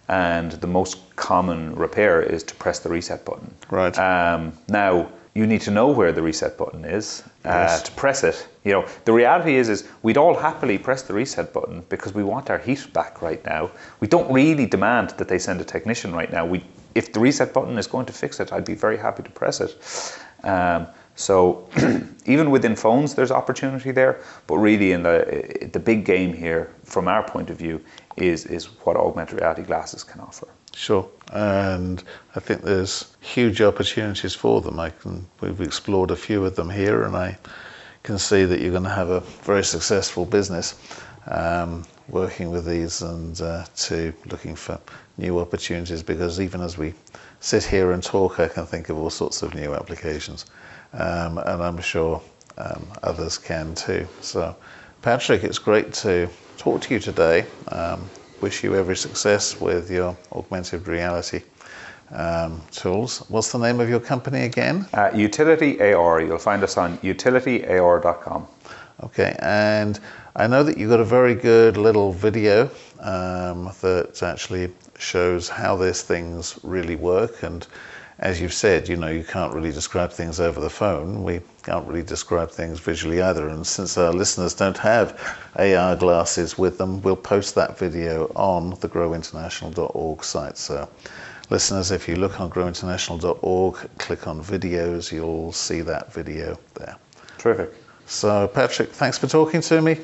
And 0.08 0.52
the 0.52 0.66
most 0.66 0.98
common 1.16 1.74
repair 1.74 2.20
is 2.20 2.42
to 2.44 2.54
press 2.56 2.80
the 2.80 2.88
reset 2.88 3.24
button. 3.24 3.54
Right. 3.70 3.96
Um, 3.98 4.52
now 4.68 5.08
you 5.34 5.46
need 5.46 5.62
to 5.62 5.70
know 5.70 5.88
where 5.88 6.12
the 6.12 6.20
reset 6.20 6.58
button 6.58 6.84
is 6.84 7.22
uh, 7.44 7.48
yes. 7.48 7.82
to 7.82 7.92
press 7.92 8.22
it. 8.22 8.46
You 8.64 8.72
know, 8.72 8.86
the 9.06 9.12
reality 9.12 9.56
is, 9.56 9.68
is 9.68 9.88
we'd 10.02 10.18
all 10.18 10.34
happily 10.34 10.76
press 10.76 11.02
the 11.02 11.14
reset 11.14 11.52
button 11.52 11.84
because 11.88 12.12
we 12.12 12.22
want 12.22 12.50
our 12.50 12.58
heat 12.58 12.92
back 12.92 13.22
right 13.22 13.42
now. 13.44 13.70
We 14.00 14.08
don't 14.08 14.30
really 14.30 14.66
demand 14.66 15.10
that 15.10 15.28
they 15.28 15.38
send 15.38 15.60
a 15.60 15.64
technician 15.64 16.14
right 16.14 16.30
now. 16.30 16.44
We, 16.44 16.64
if 16.94 17.12
the 17.14 17.20
reset 17.20 17.54
button 17.54 17.78
is 17.78 17.86
going 17.86 18.06
to 18.06 18.12
fix 18.12 18.40
it, 18.40 18.52
I'd 18.52 18.66
be 18.66 18.74
very 18.74 18.98
happy 18.98 19.22
to 19.22 19.30
press 19.30 19.60
it. 19.60 19.78
Um, 20.44 20.86
so 21.14 21.68
even 22.26 22.50
within 22.50 22.76
phones, 22.76 23.14
there's 23.14 23.30
opportunity 23.30 23.90
there. 23.90 24.20
But 24.46 24.58
really, 24.58 24.92
in 24.92 25.02
the 25.02 25.68
the 25.72 25.80
big 25.80 26.04
game 26.04 26.32
here, 26.32 26.70
from 26.84 27.08
our 27.08 27.22
point 27.22 27.50
of 27.50 27.58
view, 27.58 27.80
is 28.16 28.46
is 28.46 28.66
what 28.84 28.96
augmented 28.96 29.40
reality 29.40 29.62
glasses 29.62 30.04
can 30.04 30.20
offer. 30.20 30.48
Sure, 30.74 31.06
and 31.32 32.02
I 32.34 32.40
think 32.40 32.62
there's 32.62 33.14
huge 33.20 33.60
opportunities 33.60 34.34
for 34.34 34.60
them. 34.62 34.80
I 34.80 34.90
can 34.90 35.26
we've 35.40 35.60
explored 35.60 36.10
a 36.10 36.16
few 36.16 36.44
of 36.46 36.56
them 36.56 36.70
here, 36.70 37.02
and 37.04 37.14
I 37.14 37.36
can 38.02 38.18
see 38.18 38.44
that 38.44 38.60
you're 38.60 38.70
going 38.70 38.82
to 38.82 38.90
have 38.90 39.10
a 39.10 39.20
very 39.20 39.64
successful 39.64 40.24
business 40.24 40.74
um, 41.26 41.84
working 42.08 42.50
with 42.50 42.66
these 42.66 43.02
and 43.02 43.40
uh, 43.40 43.64
to 43.76 44.12
looking 44.26 44.56
for 44.56 44.80
new 45.18 45.38
opportunities. 45.38 46.02
Because 46.02 46.40
even 46.40 46.60
as 46.60 46.78
we 46.78 46.94
sit 47.40 47.64
here 47.64 47.92
and 47.92 48.02
talk, 48.02 48.40
I 48.40 48.48
can 48.48 48.66
think 48.66 48.88
of 48.88 48.98
all 48.98 49.10
sorts 49.10 49.42
of 49.42 49.54
new 49.54 49.74
applications, 49.74 50.46
um, 50.92 51.38
and 51.38 51.62
I'm 51.62 51.80
sure 51.80 52.22
um, 52.58 52.86
others 53.02 53.38
can 53.38 53.74
too. 53.74 54.06
So, 54.20 54.54
Patrick, 55.00 55.42
it's 55.44 55.58
great 55.58 55.92
to 55.94 56.28
talk 56.58 56.80
to 56.82 56.94
you 56.94 57.00
today. 57.00 57.46
Um, 57.68 58.08
wish 58.40 58.62
you 58.64 58.74
every 58.74 58.96
success 58.96 59.60
with 59.60 59.90
your 59.90 60.16
augmented 60.32 60.86
reality 60.86 61.42
um, 62.10 62.60
tools. 62.70 63.24
What's 63.28 63.52
the 63.52 63.58
name 63.58 63.80
of 63.80 63.88
your 63.88 64.00
company 64.00 64.42
again? 64.42 64.86
Uh, 64.92 65.10
Utility 65.14 65.80
AR. 65.80 66.20
You'll 66.20 66.38
find 66.38 66.62
us 66.62 66.76
on 66.76 66.98
utilityar.com. 66.98 68.46
Okay, 69.02 69.34
and 69.40 69.98
I 70.36 70.46
know 70.46 70.62
that 70.62 70.78
you've 70.78 70.90
got 70.90 71.00
a 71.00 71.04
very 71.04 71.34
good 71.34 71.76
little 71.76 72.12
video 72.12 72.70
um, 73.00 73.72
that 73.80 74.22
actually 74.22 74.70
shows 74.98 75.48
how 75.48 75.76
these 75.76 76.02
things 76.02 76.58
really 76.62 76.94
work 76.96 77.42
and 77.42 77.66
as 78.22 78.40
you've 78.40 78.52
said, 78.52 78.88
you 78.88 78.96
know, 78.96 79.08
you 79.08 79.24
can't 79.24 79.52
really 79.52 79.72
describe 79.72 80.12
things 80.12 80.38
over 80.38 80.60
the 80.60 80.70
phone. 80.70 81.24
We 81.24 81.40
can't 81.64 81.86
really 81.88 82.04
describe 82.04 82.50
things 82.50 82.78
visually 82.78 83.20
either. 83.20 83.48
And 83.48 83.66
since 83.66 83.98
our 83.98 84.12
listeners 84.12 84.54
don't 84.54 84.78
have 84.78 85.20
AR 85.56 85.96
glasses 85.96 86.56
with 86.56 86.78
them, 86.78 87.02
we'll 87.02 87.16
post 87.16 87.56
that 87.56 87.76
video 87.76 88.30
on 88.36 88.70
the 88.80 88.88
growinternational.org 88.88 90.24
site. 90.24 90.56
So, 90.56 90.88
listeners, 91.50 91.90
if 91.90 92.08
you 92.08 92.14
look 92.14 92.40
on 92.40 92.48
growinternational.org, 92.48 93.98
click 93.98 94.28
on 94.28 94.40
videos, 94.40 95.10
you'll 95.10 95.52
see 95.52 95.80
that 95.80 96.12
video 96.12 96.56
there. 96.74 96.96
Terrific. 97.38 97.74
So, 98.06 98.46
Patrick, 98.46 98.90
thanks 98.90 99.18
for 99.18 99.26
talking 99.26 99.60
to 99.62 99.82
me 99.82 99.98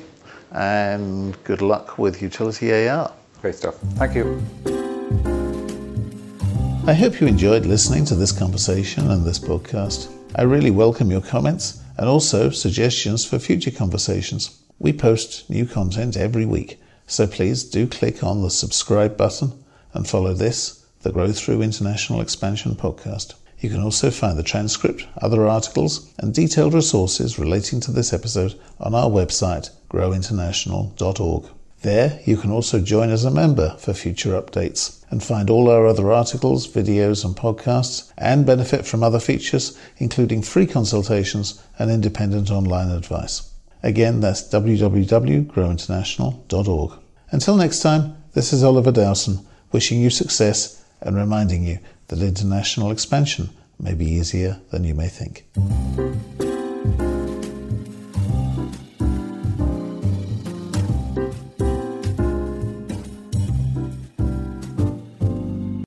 and 0.51 1.41
good 1.45 1.61
luck 1.61 1.97
with 1.97 2.21
Utility 2.21 2.89
AR. 2.89 3.13
Great 3.41 3.55
stuff. 3.55 3.75
Thank 3.95 4.15
you. 4.15 5.48
I 6.89 6.93
hope 6.93 7.21
you 7.21 7.27
enjoyed 7.27 7.67
listening 7.67 8.03
to 8.05 8.15
this 8.15 8.31
conversation 8.31 9.11
and 9.11 9.23
this 9.23 9.37
podcast. 9.37 10.11
I 10.35 10.41
really 10.41 10.71
welcome 10.71 11.11
your 11.11 11.21
comments 11.21 11.83
and 11.99 12.09
also 12.09 12.49
suggestions 12.49 13.23
for 13.23 13.37
future 13.37 13.69
conversations. 13.69 14.59
We 14.79 14.93
post 14.93 15.47
new 15.51 15.67
content 15.67 16.17
every 16.17 16.47
week, 16.47 16.81
so 17.05 17.27
please 17.27 17.63
do 17.63 17.85
click 17.85 18.23
on 18.23 18.41
the 18.41 18.49
subscribe 18.49 19.17
button 19.17 19.63
and 19.93 20.07
follow 20.07 20.33
this, 20.33 20.83
the 21.03 21.11
Grow 21.11 21.31
Through 21.31 21.61
International 21.61 22.21
Expansion 22.21 22.73
podcast. 22.73 23.35
You 23.59 23.69
can 23.69 23.83
also 23.83 24.09
find 24.09 24.35
the 24.35 24.41
transcript, 24.41 25.05
other 25.21 25.47
articles, 25.47 26.11
and 26.17 26.33
detailed 26.33 26.73
resources 26.73 27.37
relating 27.37 27.81
to 27.81 27.91
this 27.91 28.13
episode 28.13 28.59
on 28.79 28.95
our 28.95 29.11
website, 29.11 29.69
growinternational.org. 29.91 31.49
There, 31.81 32.19
you 32.25 32.35
can 32.35 32.51
also 32.51 32.81
join 32.81 33.09
as 33.09 33.23
a 33.23 33.31
member 33.31 33.77
for 33.79 33.93
future 33.93 34.31
updates 34.31 35.01
and 35.09 35.23
find 35.23 35.49
all 35.49 35.69
our 35.69 35.87
other 35.87 36.11
articles, 36.11 36.67
videos, 36.67 37.23
and 37.23 37.33
podcasts, 37.35 38.11
and 38.17 38.45
benefit 38.45 38.85
from 38.85 39.01
other 39.01 39.19
features, 39.19 39.77
including 39.97 40.41
free 40.41 40.67
consultations 40.67 41.63
and 41.77 41.89
independent 41.89 42.51
online 42.51 42.89
advice. 42.89 43.49
Again, 43.81 44.19
that's 44.19 44.43
www.growinternational.org. 44.43 46.91
Until 47.31 47.55
next 47.55 47.79
time, 47.79 48.17
this 48.33 48.51
is 48.51 48.63
Oliver 48.63 48.91
Dowson, 48.91 49.45
wishing 49.71 50.01
you 50.01 50.09
success 50.09 50.83
and 51.01 51.15
reminding 51.15 51.63
you 51.63 51.79
that 52.09 52.21
international 52.21 52.91
expansion 52.91 53.51
may 53.79 53.93
be 53.93 54.05
easier 54.05 54.59
than 54.71 54.83
you 54.83 54.93
may 54.93 55.07
think. 55.07 55.45